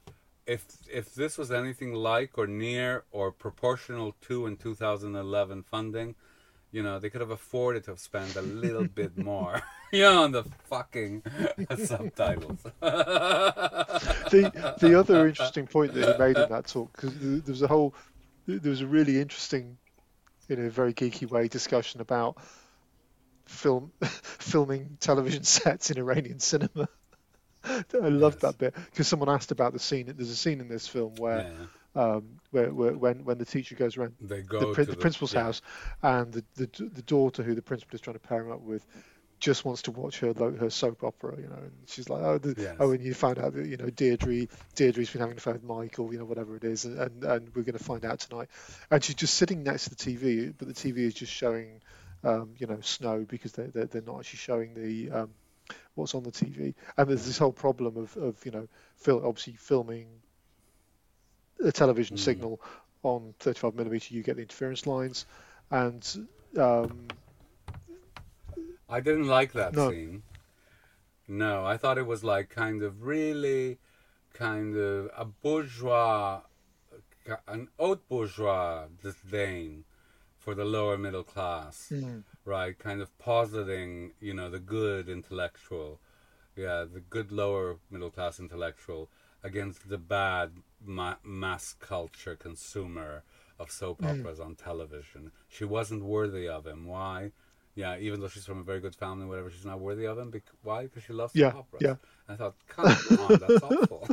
if 0.46 0.66
if 0.92 1.14
this 1.14 1.38
was 1.38 1.52
anything 1.52 1.94
like 1.94 2.38
or 2.38 2.48
near 2.48 3.04
or 3.12 3.32
proportional 3.32 4.16
to 4.22 4.48
in 4.48 4.58
2011 4.58 5.64
funding, 5.64 6.16
you 6.72 6.82
know, 6.82 6.98
they 7.00 7.10
could 7.10 7.22
have 7.22 7.30
afforded 7.30 7.84
to 7.86 7.92
have 7.92 8.00
spent 8.00 8.36
a 8.36 8.42
little 8.42 8.84
bit 9.02 9.16
more, 9.18 9.62
you 9.94 10.02
know, 10.02 10.24
on 10.24 10.32
the 10.32 10.44
fucking 10.64 11.22
subtitles. 11.78 12.64
the 14.32 14.76
the 14.80 15.00
other 15.00 15.28
interesting 15.28 15.68
point 15.68 15.94
that 15.94 16.14
he 16.14 16.20
made 16.20 16.38
in 16.38 16.50
that 16.50 16.66
talk 16.68 16.92
because 16.94 17.16
there 17.20 17.42
was 17.46 17.62
a 17.62 17.68
whole 17.68 17.94
there 18.58 18.70
was 18.70 18.82
a 18.82 18.88
really 18.88 19.20
interesting, 19.20 19.78
in 20.48 20.66
a 20.66 20.70
very 20.70 20.94
geeky 20.94 21.30
way, 21.30 21.48
discussion 21.48 22.02
about 22.02 22.38
film 23.46 23.92
filming 24.02 24.98
television 25.00 25.44
sets 25.58 25.92
in 25.92 25.98
Iranian 25.98 26.40
cinema. 26.40 26.88
I 27.64 27.84
loved 27.94 28.38
yes. 28.38 28.54
that 28.54 28.58
bit 28.58 28.76
because 28.92 29.08
someone 29.08 29.30
asked 29.30 29.52
about 29.52 29.74
the 29.74 29.80
scene. 29.80 30.14
There's 30.16 30.30
a 30.30 30.36
scene 30.36 30.62
in 30.62 30.68
this 30.68 30.88
film 30.88 31.16
where. 31.16 31.42
Yeah. 31.42 31.66
Um, 31.96 32.40
where, 32.52 32.72
where, 32.72 32.94
when 32.94 33.26
when 33.26 33.40
the 33.40 33.46
teacher 33.46 33.74
goes 33.74 33.98
around 33.98 34.14
they 34.22 34.44
go 34.44 34.60
the, 34.60 34.86
the, 34.86 34.92
the 34.92 34.96
principal's 34.96 35.34
yeah. 35.34 35.42
house, 35.42 35.64
and 36.04 36.32
the, 36.32 36.44
the 36.56 36.68
the 36.94 37.02
daughter 37.02 37.42
who 37.42 37.56
the 37.56 37.64
principal 37.64 37.96
is 37.96 38.02
trying 38.02 38.14
to 38.14 38.20
pair 38.20 38.42
him 38.42 38.52
up 38.52 38.62
with 38.62 38.86
just 39.40 39.66
wants 39.66 39.84
to 39.84 39.92
watch 39.92 40.20
her 40.20 40.34
her 40.34 40.70
soap 40.70 41.04
opera, 41.04 41.36
you 41.38 41.48
know, 41.48 41.56
and 41.62 41.72
she's 41.88 42.10
like, 42.10 42.22
oh, 42.22 42.38
the, 42.38 42.62
yes. 42.62 42.76
oh, 42.80 42.92
and 42.92 43.04
you 43.04 43.14
find 43.14 43.40
out 43.40 43.54
that 43.54 43.66
you 43.66 43.78
know 43.78 43.90
Deirdre 43.90 44.48
Deirdre's 44.76 45.10
been 45.10 45.22
having 45.22 45.38
a 45.38 45.40
phone 45.40 45.54
with 45.54 45.64
Michael, 45.64 46.12
you 46.12 46.20
know, 46.20 46.26
whatever 46.26 46.56
it 46.56 46.64
is, 46.64 46.86
and 46.86 47.00
and, 47.00 47.24
and 47.24 47.56
we're 47.56 47.64
going 47.64 47.78
to 47.78 47.84
find 47.84 48.06
out 48.06 48.20
tonight, 48.20 48.50
and 48.92 49.04
she's 49.04 49.16
just 49.16 49.36
sitting 49.36 49.64
next 49.64 49.86
to 49.86 49.90
the 49.92 49.96
TV, 49.96 50.54
but 50.58 50.68
the 50.68 50.74
TV 50.74 51.00
is 51.00 51.14
just 51.14 51.32
showing, 51.32 51.82
um, 52.24 52.52
you 52.58 52.68
know, 52.68 52.80
snow 52.82 53.26
because 53.28 53.54
they 53.54 53.68
they're, 53.68 53.86
they're 53.86 54.02
not 54.02 54.20
actually 54.20 54.38
showing 54.40 54.74
the 54.74 55.12
um, 55.12 55.30
what's 55.96 56.16
on 56.16 56.24
the 56.24 56.32
TV. 56.32 56.74
And 56.98 57.10
there's 57.10 57.26
this 57.26 57.38
whole 57.38 57.52
problem 57.52 57.98
of, 57.98 58.18
of 58.18 58.46
you 58.46 58.52
know, 58.52 58.68
fil- 58.98 59.26
obviously 59.26 59.54
filming 59.54 60.08
a 61.64 61.72
television 61.72 62.18
mm. 62.18 62.20
signal 62.20 62.62
on 63.04 63.34
35 63.40 63.76
millimeter, 63.76 64.14
you 64.14 64.24
get 64.24 64.36
the 64.36 64.42
interference 64.42 64.86
lines, 64.86 65.26
and 65.72 66.28
um, 66.58 67.08
I 68.90 69.00
didn't 69.00 69.28
like 69.28 69.54
that 69.54 69.74
no. 69.74 69.92
scene. 69.92 70.24
No, 71.28 71.66
I 71.66 71.78
thought 71.78 71.98
it 71.98 72.08
was 72.08 72.24
like 72.24 72.50
kind 72.50 72.82
of 72.82 73.04
really, 73.04 73.78
kind 74.34 74.76
of 74.76 75.12
a 75.16 75.26
bourgeois, 75.26 76.42
an 77.48 77.68
haute 77.78 78.08
bourgeois 78.10 78.86
disdain 79.02 79.84
for 80.38 80.56
the 80.56 80.66
lower 80.66 80.98
middle 80.98 81.24
class. 81.24 81.92
Mm 81.94 82.24
right? 82.50 82.78
Kind 82.78 83.02
of 83.02 83.18
positing, 83.20 84.12
you 84.20 84.34
know, 84.34 84.50
the 84.50 84.60
good 84.60 85.08
intellectual, 85.08 86.00
yeah, 86.56 86.84
the 86.92 87.00
good 87.00 87.32
lower 87.32 87.78
middle 87.90 88.10
class 88.10 88.40
intellectual 88.40 89.10
against 89.44 89.88
the 89.88 89.98
bad 89.98 90.52
ma- 90.84 91.22
mass 91.24 91.76
culture 91.80 92.36
consumer 92.36 93.24
of 93.60 93.72
soap 93.72 94.02
mm. 94.02 94.10
operas 94.10 94.40
on 94.40 94.56
television. 94.56 95.32
She 95.48 95.64
wasn't 95.64 96.04
worthy 96.04 96.48
of 96.48 96.66
him. 96.66 96.88
Why? 96.88 97.32
Yeah, 97.76 97.98
even 97.98 98.20
though 98.20 98.28
she's 98.28 98.46
from 98.46 98.60
a 98.60 98.64
very 98.64 98.80
good 98.80 98.96
family, 98.96 99.26
whatever, 99.26 99.50
she's 99.50 99.66
not 99.66 99.80
worthy 99.80 100.06
of 100.06 100.18
him. 100.18 100.34
Why? 100.64 100.84
Because 100.84 101.04
she 101.04 101.14
loves 101.14 101.34
yeah, 101.36 101.52
soap 101.52 101.68
operas. 101.74 101.82
Yeah. 101.82 101.96
And 102.28 102.36
I 102.36 102.36
thought, 102.36 102.56
come 102.68 102.86
on, 102.86 103.40
that's 103.40 103.64
awful. 103.64 104.08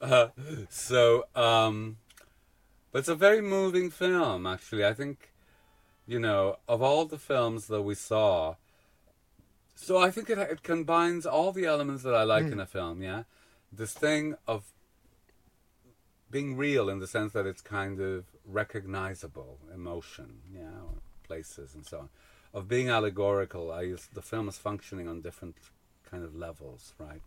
uh, 0.00 0.28
so, 0.70 1.26
um, 1.34 1.96
but 2.92 3.00
it's 3.00 3.08
a 3.08 3.14
very 3.14 3.40
moving 3.42 3.90
film, 3.90 4.46
actually. 4.46 4.84
I 4.84 4.94
think, 4.94 5.32
you 6.06 6.18
know, 6.18 6.56
of 6.68 6.82
all 6.82 7.04
the 7.04 7.18
films 7.18 7.66
that 7.66 7.82
we 7.82 7.94
saw, 7.94 8.54
so 9.74 9.98
I 9.98 10.10
think 10.10 10.30
it, 10.30 10.38
it 10.38 10.62
combines 10.62 11.26
all 11.26 11.52
the 11.52 11.66
elements 11.66 12.02
that 12.04 12.14
I 12.14 12.22
like 12.22 12.46
mm. 12.46 12.52
in 12.52 12.60
a 12.60 12.66
film, 12.66 13.02
yeah? 13.02 13.24
This 13.70 13.92
thing 13.92 14.36
of 14.48 14.72
being 16.30 16.56
real 16.56 16.88
in 16.88 16.98
the 16.98 17.06
sense 17.06 17.32
that 17.32 17.46
it's 17.46 17.60
kind 17.60 18.00
of 18.00 18.24
recognizable 18.46 19.58
emotion, 19.74 20.38
yeah, 20.52 20.70
places 21.24 21.74
and 21.74 21.84
so 21.84 22.00
on. 22.00 22.08
Of 22.54 22.68
being 22.68 22.88
allegorical, 22.88 23.70
I 23.70 23.82
use, 23.82 24.08
the 24.12 24.22
film 24.22 24.48
is 24.48 24.56
functioning 24.56 25.08
on 25.08 25.20
different 25.20 25.56
kind 26.10 26.24
of 26.24 26.34
levels, 26.34 26.94
right? 26.98 27.20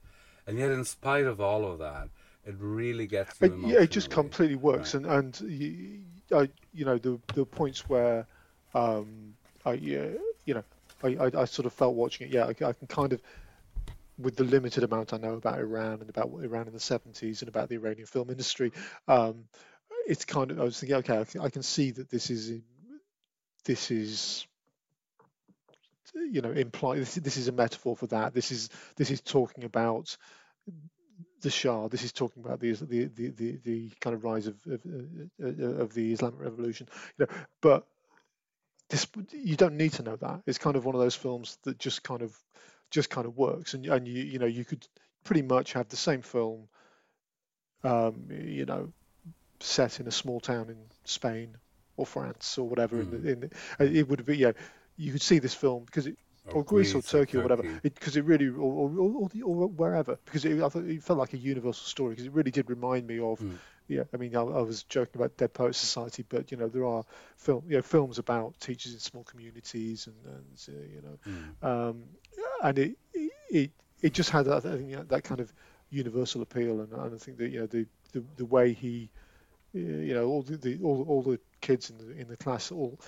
And 0.47 0.57
yet, 0.57 0.71
in 0.71 0.83
spite 0.85 1.25
of 1.25 1.39
all 1.39 1.65
of 1.65 1.79
that, 1.79 2.09
it 2.45 2.55
really 2.57 3.05
gets 3.05 3.39
you. 3.41 3.67
yeah, 3.67 3.81
it 3.81 3.91
just 3.91 4.09
completely 4.09 4.55
works, 4.55 4.95
right. 4.95 5.05
and 5.05 5.39
and 5.41 5.51
you, 5.51 5.99
I, 6.33 6.49
you 6.73 6.85
know 6.85 6.97
the 6.97 7.19
the 7.35 7.45
points 7.45 7.87
where, 7.87 8.25
um, 8.73 9.35
I 9.65 9.73
yeah, 9.73 10.07
you 10.45 10.55
know, 10.55 10.63
I, 11.03 11.07
I, 11.07 11.41
I 11.41 11.45
sort 11.45 11.65
of 11.65 11.73
felt 11.73 11.95
watching 11.95 12.27
it. 12.27 12.33
Yeah, 12.33 12.45
I, 12.45 12.49
I, 12.49 12.73
can 12.73 12.87
kind 12.87 13.13
of, 13.13 13.21
with 14.17 14.35
the 14.35 14.43
limited 14.43 14.83
amount 14.83 15.13
I 15.13 15.17
know 15.17 15.35
about 15.35 15.59
Iran 15.59 16.01
and 16.01 16.09
about 16.09 16.31
Iran 16.41 16.67
in 16.67 16.73
the 16.73 16.79
seventies 16.79 17.41
and 17.41 17.49
about 17.49 17.69
the 17.69 17.75
Iranian 17.75 18.07
film 18.07 18.29
industry, 18.29 18.71
um, 19.07 19.43
it's 20.09 20.25
kind 20.25 20.49
of 20.51 20.59
I 20.59 20.63
was 20.63 20.79
thinking, 20.79 20.97
okay, 20.97 21.23
I 21.39 21.49
can, 21.49 21.63
see 21.63 21.91
that 21.91 22.09
this 22.09 22.29
is 22.31 22.61
this 23.63 23.91
is 23.91 24.47
you 26.15 26.41
know 26.41 26.51
imply 26.51 26.95
this, 26.95 27.13
this 27.15 27.37
is 27.37 27.47
a 27.47 27.51
metaphor 27.51 27.95
for 27.95 28.07
that 28.07 28.33
this 28.33 28.51
is 28.51 28.69
this 28.95 29.11
is 29.11 29.21
talking 29.21 29.63
about 29.63 30.17
the 31.41 31.51
Shah. 31.51 31.87
This 31.87 32.03
is 32.03 32.11
talking 32.11 32.43
about 32.43 32.59
the 32.59 32.71
the 32.73 33.05
the, 33.05 33.29
the, 33.29 33.59
the 33.63 33.91
kind 34.01 34.15
of 34.15 34.23
rise 34.23 34.47
of 34.47 34.55
of, 34.65 34.81
uh, 35.41 35.65
of 35.83 35.93
the 35.93 36.11
Islamic 36.11 36.39
Revolution. 36.39 36.87
You 37.17 37.25
know, 37.25 37.33
but 37.61 37.85
this 38.89 39.07
you 39.31 39.55
don't 39.55 39.77
need 39.77 39.93
to 39.93 40.03
know 40.03 40.15
that. 40.15 40.41
It's 40.47 40.57
kind 40.57 40.75
of 40.75 40.85
one 40.85 40.95
of 40.95 41.01
those 41.01 41.15
films 41.15 41.59
that 41.63 41.77
just 41.77 42.03
kind 42.03 42.23
of 42.23 42.35
just 42.89 43.11
kind 43.11 43.27
of 43.27 43.37
works, 43.37 43.75
and 43.75 43.85
and 43.85 44.07
you 44.07 44.23
you 44.23 44.39
know 44.39 44.47
you 44.47 44.65
could 44.65 44.87
pretty 45.23 45.43
much 45.43 45.73
have 45.73 45.87
the 45.89 45.97
same 45.97 46.23
film, 46.23 46.67
um, 47.83 48.27
you 48.31 48.65
know, 48.65 48.91
set 49.59 49.99
in 49.99 50.07
a 50.07 50.11
small 50.11 50.39
town 50.39 50.69
in 50.69 50.77
Spain 51.05 51.57
or 51.97 52.05
France 52.05 52.57
or 52.57 52.67
whatever. 52.67 52.97
Mm. 52.97 53.01
In, 53.01 53.09
the, 53.11 53.17
hmm. 53.17 53.27
in 53.27 53.39
the, 53.79 53.99
it 53.99 54.09
would 54.09 54.25
be 54.25 54.37
yeah, 54.37 54.51
you 54.97 55.11
could 55.11 55.21
see 55.21 55.39
this 55.39 55.53
film 55.53 55.83
because 55.85 56.07
it 56.07 56.17
or, 56.53 56.63
Greece, 56.63 56.95
or 56.95 57.01
Turkey 57.01 57.37
or, 57.37 57.41
whatever, 57.41 57.63
because 57.83 58.15
it, 58.15 58.21
it, 58.21 58.25
really, 58.25 58.47
or, 58.47 58.53
or, 58.55 58.89
or, 58.89 59.29
or 59.43 59.67
wherever, 59.67 60.17
because 60.25 60.45
it, 60.45 60.61
I 60.61 60.69
thought 60.69 60.83
it 60.85 61.03
felt 61.03 61.19
like 61.19 61.33
a 61.33 61.37
universal 61.37 61.85
story 61.85 62.11
because 62.11 62.25
it 62.25 62.33
really 62.33 62.51
did 62.51 62.69
remind 62.69 63.07
me 63.07 63.19
of. 63.19 63.39
Mm. 63.39 63.57
Yeah, 63.87 64.03
I 64.13 64.17
mean, 64.17 64.35
I, 64.35 64.41
I, 64.41 64.61
was 64.61 64.83
joking 64.83 65.19
about 65.19 65.35
Dead 65.35 65.51
Poets 65.51 65.79
Society, 65.79 66.23
but 66.29 66.51
you 66.51 66.57
know, 66.57 66.67
there 66.67 66.85
are 66.85 67.03
film, 67.37 67.63
you 67.67 67.75
know, 67.77 67.81
films 67.81 68.19
about 68.19 68.59
teachers 68.59 68.93
in 68.93 68.99
small 68.99 69.23
communities, 69.23 70.07
and, 70.07 70.15
and 70.35 70.77
uh, 70.77 70.81
you 70.81 71.01
know, 71.01 71.63
mm. 71.63 71.89
um, 71.89 72.03
and 72.61 72.77
it, 72.77 72.97
it 73.49 73.71
it 74.03 74.13
just 74.13 74.29
had 74.29 74.45
that, 74.45 75.07
that 75.09 75.23
kind 75.23 75.41
of 75.41 75.51
universal 75.89 76.43
appeal, 76.43 76.81
and, 76.81 76.93
and 76.93 77.15
I 77.15 77.17
think 77.17 77.39
that 77.39 77.49
you 77.49 77.61
know 77.61 77.65
the 77.65 77.87
the, 78.11 78.23
the 78.37 78.45
way 78.45 78.73
he, 78.73 79.09
you 79.73 80.13
know, 80.13 80.25
all 80.25 80.41
the, 80.41 80.57
the 80.57 80.79
all, 80.83 81.05
all 81.07 81.21
the 81.21 81.39
kids 81.61 81.89
in 81.89 81.97
the 81.97 82.19
in 82.19 82.27
the 82.27 82.37
class 82.37 82.71
all 82.71 82.99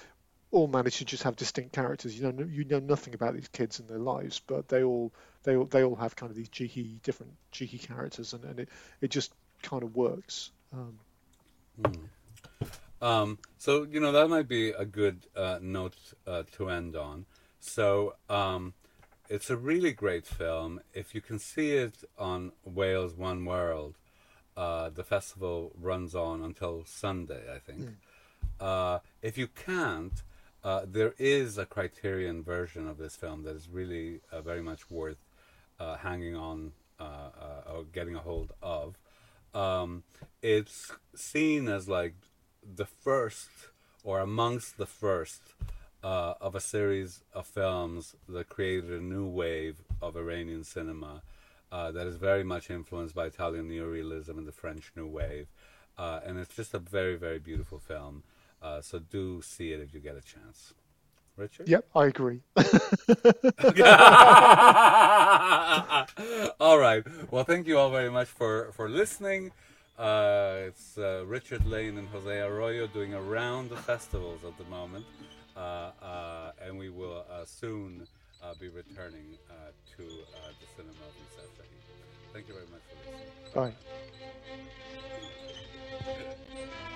all 0.52 0.68
manage 0.68 0.98
to 0.98 1.06
just 1.06 1.24
have 1.24 1.36
distinct 1.36 1.74
characters. 1.74 2.18
You 2.18 2.32
know, 2.32 2.44
you 2.44 2.66
know 2.66 2.80
nothing 2.80 3.14
about 3.14 3.34
these 3.34 3.48
kids 3.48 3.80
and 3.80 3.88
their 3.88 4.00
lives, 4.00 4.42
but 4.46 4.68
they 4.68 4.84
all 4.84 5.12
they 5.44 5.56
all 5.56 5.66
they 5.66 5.84
all 5.84 5.96
have 5.96 6.16
kind 6.16 6.30
of 6.30 6.36
these 6.36 6.50
cheeky, 6.50 7.00
different 7.04 7.34
cheeky 7.52 7.78
characters, 7.78 8.34
and, 8.34 8.44
and 8.44 8.60
it 8.60 8.70
it 9.00 9.12
just 9.12 9.34
kind 9.62 9.84
of 9.84 9.96
works. 9.96 10.52
Um, 10.74 11.00
mm. 11.82 12.70
um, 13.02 13.40
so 13.58 13.88
you 13.90 14.00
know 14.00 14.12
that 14.12 14.30
might 14.30 14.48
be 14.48 14.70
a 14.70 14.86
good 14.86 15.26
uh, 15.36 15.60
note 15.62 15.96
uh, 16.28 16.44
to 16.54 16.70
end 16.70 16.96
on. 16.96 17.26
So 17.60 18.16
um, 18.30 18.74
it's 19.30 19.50
a 19.50 19.56
really 19.56 19.94
great 19.94 20.26
film. 20.26 20.82
If 20.94 21.16
you 21.16 21.22
can 21.22 21.40
see 21.40 21.72
it 21.72 22.04
on 22.18 22.52
Wales 22.66 23.16
One 23.16 23.46
World, 23.46 23.96
uh, 24.58 24.90
the 24.90 25.04
festival 25.04 25.72
runs 25.80 26.16
on 26.16 26.42
until 26.42 26.84
Sunday, 26.86 27.42
I 27.54 27.60
think. 27.60 27.90
Uh, 28.60 29.00
if 29.22 29.38
you 29.38 29.48
can't, 29.48 30.22
uh, 30.64 30.86
there 30.86 31.16
is 31.18 31.58
a 31.58 31.66
Criterion 31.66 32.44
version 32.44 32.88
of 32.88 32.98
this 32.98 33.16
film 33.16 33.44
that 33.44 33.56
is 33.56 33.68
really 33.68 34.22
uh, 34.32 34.42
very 34.42 34.62
much 34.62 34.92
worth 34.92 35.18
uh, 35.80 35.98
hanging 35.98 36.36
on 36.36 36.74
uh, 37.00 37.04
uh, 37.04 37.74
or 37.74 37.84
getting 37.84 38.16
a 38.16 38.20
hold 38.20 38.54
of. 38.62 38.98
Um, 39.54 40.04
it's 40.42 40.92
seen 41.16 41.68
as 41.68 41.90
like 41.90 42.14
the 42.64 42.86
first 42.86 43.50
or 44.04 44.20
amongst 44.20 44.78
the 44.78 44.86
first 44.86 45.42
of 46.04 46.56
a 46.56 46.60
series 46.60 47.24
of 47.34 47.46
films 47.46 48.16
that 48.28 48.50
created 48.50 48.92
a 48.92 49.04
new 49.04 49.26
wave 49.26 49.82
of 50.02 50.16
Iranian 50.16 50.64
cinema 50.64 51.22
that 51.72 52.08
is 52.08 52.18
very 52.18 52.44
much 52.44 52.70
influenced 52.70 53.16
by 53.16 53.26
Italian 53.26 53.70
neorealism 53.70 54.38
and 54.38 54.48
the 54.48 54.52
French 54.52 54.92
New 54.96 55.08
Wave. 55.08 55.48
and 55.98 56.38
it's 56.38 56.56
just 56.56 56.74
a 56.74 56.80
very, 56.80 57.16
very 57.16 57.40
beautiful 57.40 57.80
film. 57.80 58.24
Uh, 58.62 58.82
so 58.82 59.00
do 59.00 59.42
see 59.42 59.72
it 59.72 59.80
if 59.80 59.94
you 59.94 60.00
get 60.00 60.16
a 60.16 60.22
chance. 60.22 60.74
Richard? 61.36 61.68
Yep, 61.68 61.86
I 61.96 62.06
agree. 62.06 62.42
all 66.60 66.78
right. 66.78 67.04
Well, 67.32 67.44
thank 67.44 67.68
you 67.68 67.80
all 67.80 67.90
very 67.90 68.12
much 68.12 68.28
for, 68.28 68.72
for 68.74 68.90
listening. 68.90 69.52
Uh, 69.98 70.56
it's 70.68 70.98
uh, 70.98 71.24
Richard 71.26 71.66
Lane 71.66 71.98
and 71.98 72.08
Jose 72.10 72.42
Arroyo 72.42 72.88
doing 72.88 73.14
a 73.14 73.22
round 73.22 73.72
of 73.72 73.80
festivals 73.80 74.42
at 74.46 74.58
the 74.58 74.66
moment. 74.66 75.06
Uh, 75.56 75.92
uh, 76.02 76.52
and 76.66 76.78
we 76.78 76.90
will 76.90 77.26
uh, 77.32 77.46
soon 77.46 78.08
uh, 78.44 78.54
be 78.60 78.70
returning 78.70 79.38
uh, 79.50 79.72
to 79.98 80.04
uh, 80.04 80.52
the 80.60 80.68
cinema 80.76 81.06
of 81.08 81.16
Shahi. 81.36 81.80
Thank 82.34 82.48
you 82.48 82.54
very 82.54 82.68
much 82.68 82.82
for 82.90 82.96
listening. 83.02 83.30
Bye. 83.54 83.76